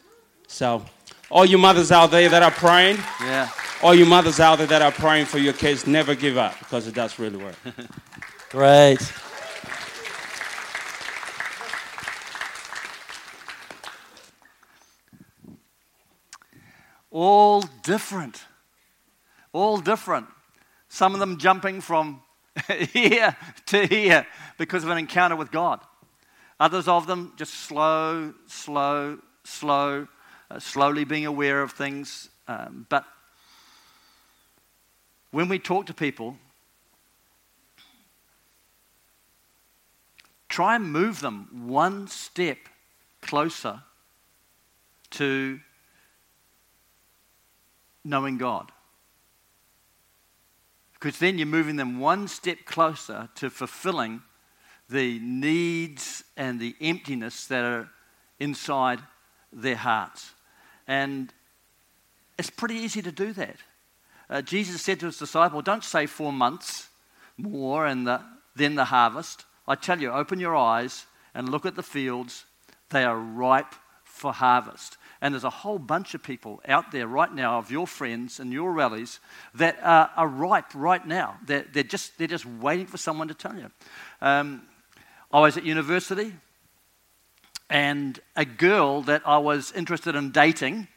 So, 0.48 0.86
all 1.30 1.46
you 1.46 1.58
mothers 1.58 1.92
out 1.92 2.12
there 2.12 2.30
that 2.30 2.44
are 2.44 2.52
praying, 2.52 2.98
yeah. 3.22 3.50
all 3.82 3.94
you 3.94 4.06
mothers 4.06 4.40
out 4.40 4.60
there 4.60 4.68
that 4.68 4.82
are 4.82 4.92
praying 4.92 5.26
for 5.26 5.40
your 5.40 5.54
kids, 5.54 5.86
never 5.86 6.16
give 6.16 6.38
up 6.38 6.58
because 6.60 6.88
it 6.88 6.96
does 6.96 7.20
really 7.20 7.44
work. 7.44 7.56
Great. 8.52 9.02
All 17.14 17.62
different. 17.84 18.44
All 19.54 19.78
different. 19.78 20.28
Some 20.90 21.14
of 21.14 21.20
them 21.20 21.38
jumping 21.38 21.80
from 21.80 22.22
here 22.68 23.38
to 23.68 23.86
here 23.86 24.28
because 24.58 24.84
of 24.84 24.90
an 24.90 24.98
encounter 24.98 25.36
with 25.36 25.52
God. 25.52 25.80
Others 26.60 26.88
of 26.88 27.08
them 27.08 27.34
just 27.38 27.54
slow, 27.54 28.34
slow, 28.48 29.20
slow, 29.44 30.08
uh, 30.50 30.60
slowly 30.60 31.04
being 31.04 31.26
aware 31.26 31.62
of 31.62 31.72
things. 31.72 32.30
Um, 32.48 32.88
but 32.90 33.06
when 35.32 35.50
we 35.50 35.60
talk 35.60 35.86
to 35.88 35.94
people, 35.94 36.38
try 40.50 40.76
and 40.76 40.92
move 40.92 41.20
them 41.22 41.68
one 41.68 42.08
step 42.08 42.58
closer 43.22 43.82
to 45.12 45.60
knowing 48.04 48.38
God. 48.38 48.72
Because 50.94 51.20
then 51.20 51.38
you're 51.38 51.48
moving 51.48 51.76
them 51.76 52.00
one 52.00 52.28
step 52.28 52.66
closer 52.66 53.30
to 53.36 53.50
fulfilling 53.50 54.22
the 54.90 55.20
needs 55.20 56.24
and 56.38 56.60
the 56.60 56.76
emptiness 56.80 57.48
that 57.48 57.64
are 57.64 57.90
inside 58.40 59.00
their 59.52 59.76
hearts. 59.76 60.32
And 60.88 61.34
it's 62.38 62.50
pretty 62.50 62.76
easy 62.76 63.02
to 63.02 63.12
do 63.12 63.34
that. 63.34 63.58
Uh, 64.30 64.42
Jesus 64.42 64.82
said 64.82 65.00
to 65.00 65.08
his 65.08 65.18
disciple, 65.18 65.62
Don't 65.62 65.84
say 65.84 66.06
four 66.06 66.34
months 66.34 66.90
more 67.38 67.86
and 67.86 68.08
the, 68.08 68.22
then 68.56 68.76
the 68.76 68.86
harvest. 68.86 69.46
I 69.68 69.76
tell 69.76 70.00
you, 70.00 70.12
open 70.12 70.40
your 70.40 70.56
eyes 70.56 71.06
and 71.34 71.50
look 71.50 71.66
at 71.66 71.76
the 71.76 71.84
fields. 71.84 72.46
They 72.90 73.04
are 73.04 73.18
ripe 73.18 73.76
for 74.04 74.34
harvest. 74.34 74.98
And 75.24 75.34
there's 75.34 75.46
a 75.46 75.50
whole 75.50 75.80
bunch 75.80 76.16
of 76.16 76.22
people 76.22 76.62
out 76.68 76.92
there 76.92 77.08
right 77.08 77.34
now 77.34 77.58
of 77.58 77.72
your 77.72 77.88
friends 77.88 78.42
and 78.42 78.52
your 78.52 78.74
rallies 78.74 79.22
that 79.56 79.78
are, 79.82 80.12
are 80.18 80.28
ripe 80.28 80.76
right 80.76 81.08
now. 81.08 81.38
They're, 81.46 81.66
they're, 81.72 81.84
just, 81.84 82.18
they're 82.18 82.28
just 82.28 82.46
waiting 82.46 82.88
for 82.88 82.98
someone 82.98 83.30
to 83.30 83.34
tell 83.34 83.56
you. 83.56 83.72
Um, 84.22 84.64
I 85.32 85.40
was 85.40 85.56
at 85.56 85.64
university, 85.64 86.34
and 87.70 88.20
a 88.36 88.44
girl 88.44 89.02
that 89.04 89.22
I 89.26 89.38
was 89.38 89.72
interested 89.72 90.14
in 90.14 90.32
dating 90.32 90.90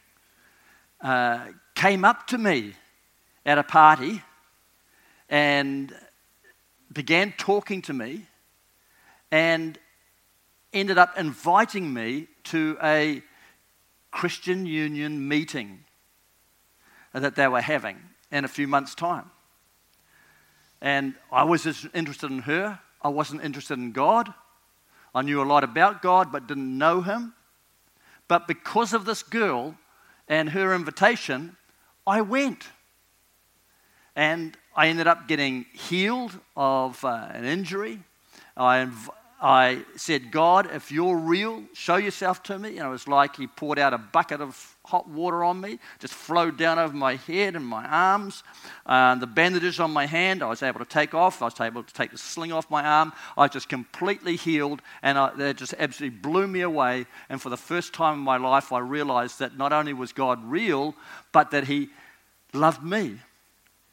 uh, 1.01 1.45
came 1.77 2.05
up 2.05 2.27
to 2.27 2.39
me 2.39 2.75
at 3.47 3.59
a 3.59 3.63
party 3.63 4.23
and 5.29 5.95
began 6.93 7.33
talking 7.39 7.81
to 7.83 7.93
me 7.93 8.27
and 9.31 9.79
ended 10.73 10.99
up 10.99 11.17
inviting 11.17 11.95
me 11.95 12.27
to 12.43 12.77
a 12.83 13.23
Christian 14.17 14.65
Union 14.65 15.29
meeting 15.29 15.85
that 17.13 17.37
they 17.37 17.47
were 17.49 17.61
having 17.61 17.99
in 18.33 18.47
a 18.47 18.49
few 18.49 18.67
months' 18.67 18.95
time. 18.95 19.31
And 20.81 21.13
I 21.31 21.45
was 21.45 21.67
interested 21.93 22.31
in 22.31 22.39
her. 22.39 22.81
I 23.03 23.11
wasn't 23.11 23.45
interested 23.45 23.79
in 23.79 23.93
God. 23.93 24.33
I 25.15 25.21
knew 25.21 25.43
a 25.43 25.45
lot 25.45 25.65
about 25.65 26.01
God 26.01 26.33
but 26.33 26.47
didn't 26.47 26.79
know 26.79 27.03
Him. 27.03 27.35
But 28.27 28.49
because 28.49 28.95
of 28.95 29.05
this 29.05 29.23
girl 29.23 29.77
and 30.29 30.49
her 30.49 30.75
invitation, 30.75 31.59
I 32.07 32.23
went. 32.23 32.65
And 34.17 34.57
I 34.75 34.89
ended 34.89 35.07
up 35.07 35.29
getting 35.29 35.67
healed 35.75 36.41
of 36.57 37.05
uh, 37.05 37.29
an 37.33 37.45
injury. 37.45 38.01
I, 38.57 38.89
I 39.41 39.85
said, 39.97 40.31
God, 40.31 40.71
if 40.73 40.91
you're 40.91 41.17
real, 41.17 41.63
show 41.75 41.97
yourself 41.97 42.43
to 42.45 42.59
me. 42.59 42.79
And 42.79 42.87
it 42.87 42.91
was 42.91 43.07
like 43.07 43.37
he 43.37 43.47
poured 43.47 43.79
out 43.79 43.93
a 43.93 43.99
bucket 43.99 44.41
of 44.41 44.77
hot 44.87 45.07
water 45.09 45.45
on 45.45 45.61
me, 45.61 45.79
just 45.99 46.15
flowed 46.15 46.57
down 46.57 46.79
over 46.79 46.95
my 46.95 47.17
head 47.17 47.55
and 47.55 47.67
my 47.67 47.85
arms. 47.85 48.43
Uh, 48.87 49.15
the 49.17 49.27
bandages 49.27 49.79
on 49.79 49.91
my 49.91 50.07
hand, 50.07 50.43
I 50.43 50.47
was 50.47 50.63
able 50.63 50.79
to 50.79 50.87
take 50.87 51.13
off. 51.13 51.43
I 51.43 51.47
was 51.47 51.61
able 51.61 51.83
to 51.83 51.93
take 51.93 52.13
the 52.13 52.19
sling 52.19 52.51
off 52.51 52.71
my 52.71 52.83
arm. 52.83 53.13
I 53.37 53.43
was 53.43 53.51
just 53.51 53.69
completely 53.69 54.37
healed, 54.37 54.81
and 55.03 55.19
I, 55.19 55.35
that 55.35 55.57
just 55.57 55.75
absolutely 55.79 56.19
blew 56.19 56.47
me 56.47 56.63
away. 56.63 57.05
And 57.29 57.43
for 57.43 57.51
the 57.51 57.57
first 57.59 57.93
time 57.93 58.15
in 58.15 58.21
my 58.21 58.39
life, 58.39 58.73
I 58.73 58.79
realized 58.79 59.41
that 59.41 59.59
not 59.59 59.73
only 59.73 59.93
was 59.93 60.13
God 60.13 60.43
real, 60.45 60.95
but 61.33 61.51
that 61.51 61.65
He 61.65 61.91
loved 62.55 62.83
me 62.83 63.19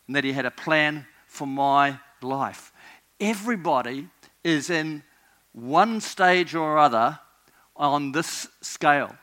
and 0.08 0.16
that 0.16 0.24
He 0.24 0.32
had 0.32 0.46
a 0.46 0.52
plan 0.52 1.06
for 1.28 1.48
my 1.48 2.00
life. 2.22 2.72
Everybody 3.20 4.08
is 4.44 4.70
in 4.70 5.04
one 5.54 6.02
stage 6.02 6.56
or 6.56 6.78
other 6.78 7.20
on 7.76 8.12
this 8.12 8.48
scale. 8.62 9.16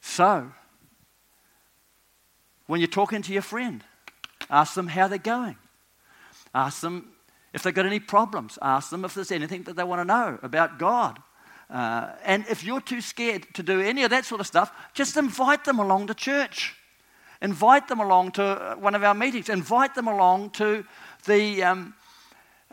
So, 0.00 0.50
when 2.66 2.80
you're 2.80 2.88
talking 2.88 3.22
to 3.22 3.32
your 3.32 3.42
friend, 3.42 3.84
ask 4.48 4.74
them 4.74 4.88
how 4.88 5.08
they're 5.08 5.18
going. 5.18 5.56
Ask 6.54 6.80
them 6.80 7.12
if 7.52 7.62
they've 7.62 7.74
got 7.74 7.86
any 7.86 8.00
problems. 8.00 8.58
Ask 8.62 8.90
them 8.90 9.04
if 9.04 9.14
there's 9.14 9.32
anything 9.32 9.64
that 9.64 9.76
they 9.76 9.84
want 9.84 10.00
to 10.00 10.04
know 10.04 10.38
about 10.42 10.78
God. 10.78 11.20
Uh, 11.68 12.12
and 12.24 12.44
if 12.48 12.64
you're 12.64 12.80
too 12.80 13.00
scared 13.00 13.46
to 13.54 13.62
do 13.62 13.80
any 13.80 14.02
of 14.02 14.10
that 14.10 14.24
sort 14.24 14.40
of 14.40 14.46
stuff, 14.46 14.72
just 14.92 15.16
invite 15.16 15.64
them 15.64 15.78
along 15.78 16.08
to 16.08 16.14
church. 16.14 16.74
Invite 17.42 17.88
them 17.88 18.00
along 18.00 18.32
to 18.32 18.42
uh, 18.42 18.74
one 18.74 18.94
of 18.94 19.04
our 19.04 19.14
meetings. 19.14 19.48
Invite 19.48 19.94
them 19.94 20.08
along 20.08 20.50
to 20.50 20.84
the 21.26 21.62
um, 21.62 21.94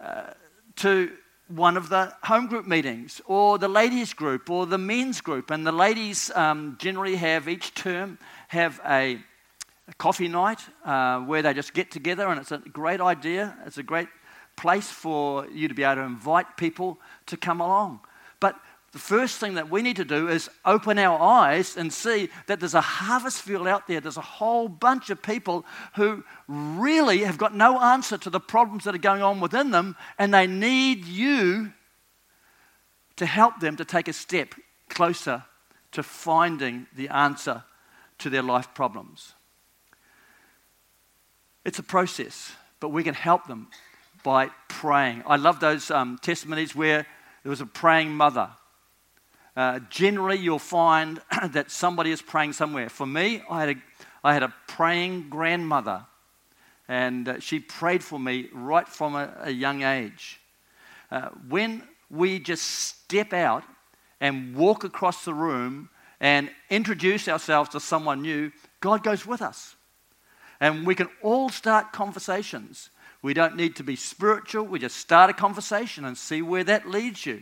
uh, 0.02 0.32
to 0.78 1.12
one 1.48 1.78
of 1.78 1.90
the 1.90 2.14
home 2.24 2.48
group 2.48 2.68
meetings 2.68 3.22
or 3.26 3.58
the 3.58 3.68
ladies 3.68 4.14
group 4.14 4.50
or 4.50 4.66
the 4.66 4.78
men's 4.78 5.22
group 5.22 5.50
and 5.50 5.66
the 5.66 5.72
ladies 5.72 6.30
um, 6.36 6.76
generally 6.80 7.16
have 7.16 7.48
each 7.48 7.74
term 7.74 8.18
have 8.50 8.82
a, 8.86 9.20
a 9.88 9.94
coffee 9.98 10.28
night 10.28 10.60
uh, 10.84 11.20
where 11.22 11.42
they 11.42 11.54
just 11.54 11.74
get 11.74 11.90
together 11.90 12.28
and 12.28 12.40
it's 12.40 12.52
a 12.52 12.58
great 12.58 13.00
idea. 13.00 13.58
It's 13.66 13.78
a 13.78 13.84
great 13.84 14.10
place 14.58 14.90
for 14.90 15.48
you 15.48 15.68
to 15.68 15.74
be 15.74 15.84
able 15.84 15.96
to 15.96 16.02
invite 16.02 16.58
people 16.58 17.00
to 17.28 17.38
come 17.38 17.62
along. 17.62 18.02
But 18.40 18.60
the 18.98 19.04
first 19.04 19.38
thing 19.38 19.54
that 19.54 19.70
we 19.70 19.84
need 19.84 19.98
to 19.98 20.04
do 20.04 20.28
is 20.28 20.50
open 20.66 20.98
our 20.98 21.22
eyes 21.22 21.78
and 21.78 21.94
see 21.94 22.30
that 22.48 22.60
there's 22.60 22.74
a 22.74 22.82
harvest 22.82 23.44
field 23.44 23.68
out 23.68 23.86
there. 23.86 24.02
There's 24.02 24.18
a 24.18 24.22
whole 24.22 24.68
bunch 24.68 25.12
of 25.12 25.22
people 25.22 25.68
who 25.94 26.24
really 26.48 27.20
have 27.20 27.38
got 27.38 27.54
no 27.54 27.80
answer 27.80 28.18
to 28.18 28.32
the 28.32 28.40
problems 28.40 28.86
that 28.86 28.96
are 28.96 28.98
going 28.98 29.22
on 29.22 29.40
within 29.40 29.70
them, 29.70 29.96
and 30.18 30.34
they 30.34 30.48
need 30.48 31.06
you 31.06 31.74
to 33.18 33.28
help 33.28 33.60
them 33.60 33.76
to 33.76 33.86
take 33.86 34.08
a 34.08 34.14
step 34.14 34.56
closer 34.90 35.44
to 35.92 36.02
finding 36.02 36.88
the 36.96 37.10
answer 37.10 37.64
to 38.18 38.32
their 38.32 38.42
life 38.42 38.74
problems. 38.74 39.36
It's 41.64 41.78
a 41.78 41.84
process, 41.84 42.52
but 42.80 42.90
we 42.90 43.04
can 43.04 43.14
help 43.14 43.46
them 43.46 43.68
by 44.24 44.50
praying. 44.68 45.22
I 45.28 45.36
love 45.36 45.60
those 45.60 45.92
um, 45.92 46.18
testimonies 46.20 46.76
where 46.76 47.06
there 47.44 47.52
was 47.52 47.62
a 47.62 47.68
praying 47.68 48.10
mother 48.10 48.50
uh, 49.58 49.80
generally 49.90 50.38
you'll 50.38 50.60
find 50.60 51.20
that 51.50 51.72
somebody 51.72 52.12
is 52.12 52.22
praying 52.22 52.54
somewhere. 52.54 52.90
For 52.90 53.08
me, 53.08 53.42
I 53.50 53.60
had 53.62 53.70
a, 53.70 53.76
I 54.24 54.34
had 54.34 54.44
a 54.44 54.54
praying 54.68 55.30
grandmother, 55.30 56.06
and 56.88 57.28
uh, 57.28 57.40
she 57.40 57.60
prayed 57.60 58.04
for 58.04 58.20
me 58.20 58.50
right 58.54 58.88
from 58.88 59.16
a, 59.16 59.34
a 59.42 59.52
young 59.52 59.82
age. 59.82 60.40
Uh, 61.10 61.30
when 61.50 61.82
we 62.12 62.38
just 62.38 62.64
step 62.64 63.34
out 63.34 63.64
and 64.22 64.56
walk 64.56 64.84
across 64.84 65.26
the 65.26 65.34
room 65.34 65.90
and 66.20 66.52
introduce 66.70 67.28
ourselves 67.28 67.72
to 67.72 67.80
someone 67.80 68.22
new, 68.22 68.52
God 68.80 69.04
goes 69.04 69.26
with 69.26 69.42
us. 69.42 69.76
And 70.60 70.86
we 70.86 70.94
can 70.94 71.10
all 71.24 71.50
start 71.50 71.92
conversations. 71.92 72.92
We 73.24 73.34
don't 73.34 73.56
need 73.56 73.76
to 73.78 73.84
be 73.84 73.96
spiritual, 73.96 74.66
we 74.66 74.78
just 74.78 74.98
start 74.98 75.32
a 75.32 75.34
conversation 75.34 76.06
and 76.06 76.16
see 76.16 76.44
where 76.44 76.64
that 76.64 76.88
leads 76.88 77.26
you 77.26 77.42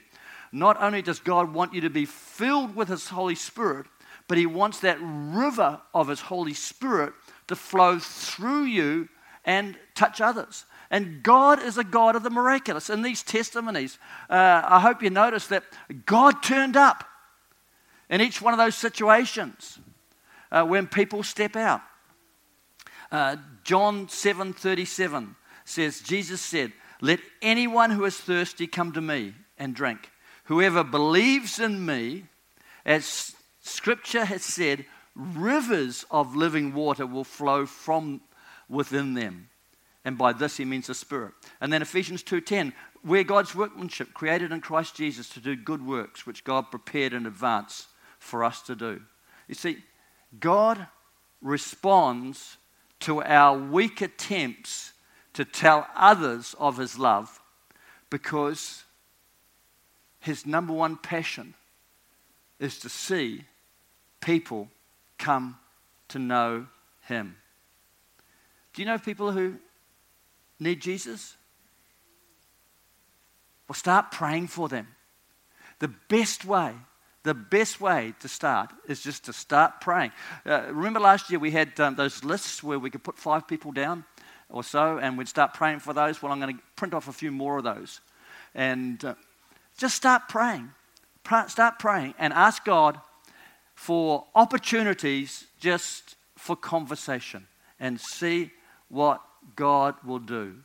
not 0.55 0.81
only 0.81 1.01
does 1.01 1.19
God 1.19 1.53
want 1.53 1.73
you 1.73 1.81
to 1.81 1.89
be 1.89 2.05
filled 2.05 2.75
with 2.75 2.87
His 2.87 3.09
Holy 3.09 3.35
Spirit, 3.35 3.85
but 4.27 4.37
He 4.37 4.45
wants 4.45 4.79
that 4.79 4.97
river 5.01 5.81
of 5.93 6.07
His 6.07 6.21
Holy 6.21 6.53
Spirit 6.53 7.13
to 7.47 7.55
flow 7.55 7.99
through 7.99 8.63
you 8.63 9.09
and 9.43 9.77
touch 9.93 10.21
others. 10.21 10.65
And 10.89 11.21
God 11.23 11.61
is 11.61 11.77
a 11.77 11.83
God 11.83 12.15
of 12.15 12.23
the 12.23 12.29
miraculous. 12.29 12.89
In 12.89 13.01
these 13.01 13.21
testimonies, 13.21 13.99
uh, 14.29 14.61
I 14.65 14.79
hope 14.79 15.03
you 15.03 15.09
notice 15.09 15.47
that 15.47 15.63
God 16.05 16.41
turned 16.41 16.77
up 16.77 17.03
in 18.09 18.21
each 18.21 18.41
one 18.41 18.53
of 18.53 18.59
those 18.59 18.75
situations. 18.75 19.79
uh, 20.51 20.63
when 20.63 20.87
people 20.87 21.23
step 21.23 21.55
out. 21.55 21.81
Uh, 23.11 23.35
John 23.63 24.07
7:37 24.07 25.35
says, 25.63 26.01
Jesus 26.01 26.41
said, 26.41 26.71
"Let 27.01 27.19
anyone 27.41 27.91
who 27.91 28.05
is 28.05 28.17
thirsty 28.17 28.67
come 28.67 28.91
to 28.93 29.01
me 29.01 29.35
and 29.57 29.75
drink. 29.75 30.11
Whoever 30.45 30.83
believes 30.83 31.59
in 31.59 31.85
me, 31.85 32.25
as 32.85 33.35
Scripture 33.61 34.25
has 34.25 34.43
said, 34.43 34.85
rivers 35.15 36.05
of 36.11 36.35
living 36.35 36.73
water 36.73 37.05
will 37.05 37.23
flow 37.23 37.65
from 37.65 38.21
within 38.67 39.13
them." 39.13 39.49
And 40.03 40.17
by 40.17 40.33
this 40.33 40.57
he 40.57 40.65
means 40.65 40.87
the 40.87 40.93
Spirit. 40.93 41.33
And 41.59 41.73
then 41.73 41.81
Ephesians 41.81 42.21
2:10, 42.21 42.73
we're 43.03 43.23
God's 43.23 43.55
workmanship, 43.55 44.13
created 44.13 44.51
in 44.51 44.61
Christ 44.61 44.95
Jesus 44.95 45.29
to 45.29 45.39
do 45.39 45.55
good 45.55 45.81
works, 45.81 46.25
which 46.25 46.43
God 46.43 46.69
prepared 46.69 47.13
in 47.13 47.25
advance 47.25 47.87
for 48.19 48.43
us 48.43 48.61
to 48.63 48.75
do. 48.75 49.01
You 49.47 49.55
see, 49.55 49.83
God 50.39 50.87
responds 51.41 52.57
to 53.01 53.23
our 53.23 53.57
weak 53.57 54.01
attempts 54.01 54.93
to 55.33 55.43
tell 55.43 55.87
others 55.95 56.55
of 56.59 56.77
his 56.77 56.97
love 56.97 57.41
because 58.09 58.84
his 60.25 60.45
number 60.45 60.73
one 60.73 60.97
passion 60.97 61.53
is 62.59 62.79
to 62.79 62.89
see 62.89 63.43
people 64.21 64.69
come 65.19 65.57
to 66.07 66.17
know 66.17 66.65
him. 67.07 67.35
Do 68.73 68.81
you 68.81 68.87
know 68.87 68.97
people 68.97 69.31
who 69.31 69.55
need 70.59 70.81
Jesus? 70.81 71.37
Well, 73.67 73.75
start 73.75 74.11
praying 74.11 74.47
for 74.47 74.67
them. 74.67 74.87
The 75.77 75.89
best 76.09 76.43
way 76.43 76.73
the 77.21 77.33
best 77.33 77.81
way 77.81 78.13
to 78.19 78.27
start 78.27 78.69
is 78.87 79.01
just 79.01 79.25
to 79.25 79.33
start 79.33 79.81
praying. 79.81 80.11
Uh, 80.45 80.65
remember 80.67 80.99
last 80.99 81.31
year 81.31 81.39
we 81.39 81.49
had 81.49 81.79
um, 81.79 81.95
those 81.95 82.23
lists 82.23 82.61
where 82.61 82.77
we 82.77 82.91
could 82.91 83.03
put 83.03 83.17
five 83.17 83.47
people 83.47 83.71
down 83.71 84.05
or 84.47 84.63
so, 84.63 84.99
and 84.99 85.17
we'd 85.17 85.27
start 85.27 85.55
praying 85.55 85.79
for 85.79 85.91
those. 85.91 86.21
Well, 86.21 86.31
I'm 86.31 86.39
going 86.39 86.55
to 86.55 86.61
print 86.75 86.93
off 86.93 87.07
a 87.07 87.13
few 87.13 87.31
more 87.31 87.57
of 87.57 87.63
those. 87.63 87.99
And 88.53 89.03
uh, 89.03 89.15
just 89.77 89.95
start 89.95 90.23
praying. 90.29 90.71
start 91.47 91.79
praying 91.79 92.13
and 92.17 92.33
ask 92.33 92.63
God 92.63 92.99
for 93.73 94.25
opportunities 94.35 95.45
just 95.59 96.15
for 96.37 96.55
conversation 96.55 97.47
and 97.79 97.99
see 97.99 98.51
what 98.89 99.21
God 99.55 99.95
will 100.03 100.19
do. 100.19 100.55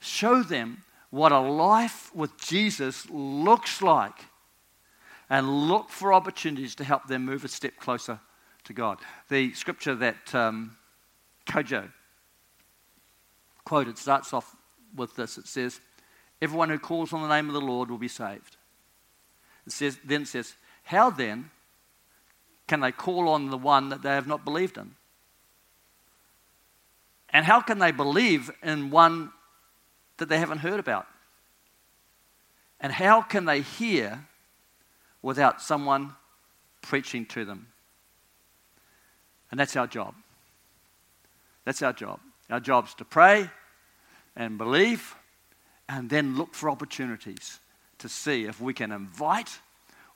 Show 0.00 0.42
them 0.42 0.82
what 1.10 1.32
a 1.32 1.40
life 1.40 2.14
with 2.14 2.38
Jesus 2.38 3.08
looks 3.10 3.82
like 3.82 4.26
and 5.30 5.68
look 5.68 5.90
for 5.90 6.12
opportunities 6.12 6.74
to 6.76 6.84
help 6.84 7.06
them 7.06 7.24
move 7.24 7.44
a 7.44 7.48
step 7.48 7.76
closer 7.78 8.20
to 8.64 8.72
God. 8.72 8.98
The 9.28 9.52
scripture 9.52 9.94
that 9.96 10.34
um, 10.34 10.76
Kojo 11.46 11.90
quoted 13.64 13.98
starts 13.98 14.32
off 14.32 14.56
with 14.94 15.14
this 15.16 15.36
it 15.36 15.46
says, 15.46 15.80
Everyone 16.40 16.70
who 16.70 16.78
calls 16.78 17.12
on 17.12 17.22
the 17.22 17.28
name 17.28 17.48
of 17.48 17.54
the 17.54 17.60
Lord 17.60 17.90
will 17.90 17.98
be 17.98 18.08
saved. 18.08 18.56
It 19.66 19.72
says, 19.72 19.98
then 20.04 20.22
it 20.22 20.28
says, 20.28 20.54
How 20.84 21.10
then 21.10 21.50
can 22.66 22.80
they 22.80 22.92
call 22.92 23.28
on 23.28 23.50
the 23.50 23.58
one 23.58 23.88
that 23.88 24.02
they 24.02 24.10
have 24.10 24.26
not 24.26 24.44
believed 24.44 24.78
in? 24.78 24.94
And 27.30 27.44
how 27.44 27.60
can 27.60 27.78
they 27.78 27.90
believe 27.90 28.50
in 28.62 28.90
one 28.90 29.30
that 30.16 30.28
they 30.28 30.38
haven't 30.38 30.58
heard 30.58 30.80
about? 30.80 31.06
And 32.80 32.92
how 32.92 33.20
can 33.20 33.44
they 33.44 33.60
hear 33.60 34.26
without 35.22 35.60
someone 35.60 36.14
preaching 36.82 37.26
to 37.26 37.44
them. 37.44 37.66
And 39.50 39.58
that's 39.58 39.76
our 39.76 39.86
job. 39.86 40.14
That's 41.64 41.82
our 41.82 41.92
job. 41.92 42.20
Our 42.50 42.60
job 42.60 42.86
is 42.86 42.94
to 42.94 43.04
pray 43.04 43.50
and 44.36 44.56
believe 44.58 45.14
and 45.88 46.10
then 46.10 46.36
look 46.36 46.54
for 46.54 46.70
opportunities 46.70 47.60
to 47.98 48.08
see 48.08 48.44
if 48.44 48.60
we 48.60 48.74
can 48.74 48.92
invite 48.92 49.58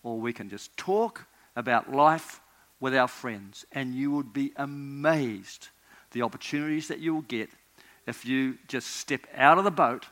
or 0.03 0.19
we 0.19 0.33
can 0.33 0.49
just 0.49 0.77
talk 0.77 1.27
about 1.57 1.93
life 1.93 2.41
with 2.81 2.95
our 2.95 3.09
friends. 3.09 3.65
And 3.73 3.95
you 3.95 4.11
would 4.13 4.33
be 4.33 4.53
amazed 4.57 5.69
the 6.13 6.23
opportunities 6.23 6.89
that 6.89 6.99
you 6.99 7.15
will 7.15 7.23
get 7.23 7.51
if 8.07 8.27
you 8.27 8.59
just 8.69 8.89
step 8.97 9.27
out 9.37 9.59
of 9.59 9.65
the 9.65 9.71
boat, 9.71 10.07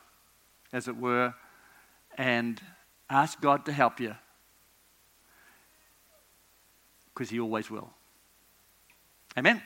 as 0.71 0.87
it 0.87 0.97
were, 0.97 1.33
and 2.17 2.59
ask 3.09 3.39
God 3.41 3.65
to 3.65 3.73
help 3.73 3.99
you 3.99 4.15
because 7.13 7.29
He 7.29 7.39
always 7.39 7.69
will. 7.69 7.91
Amen? 9.37 9.61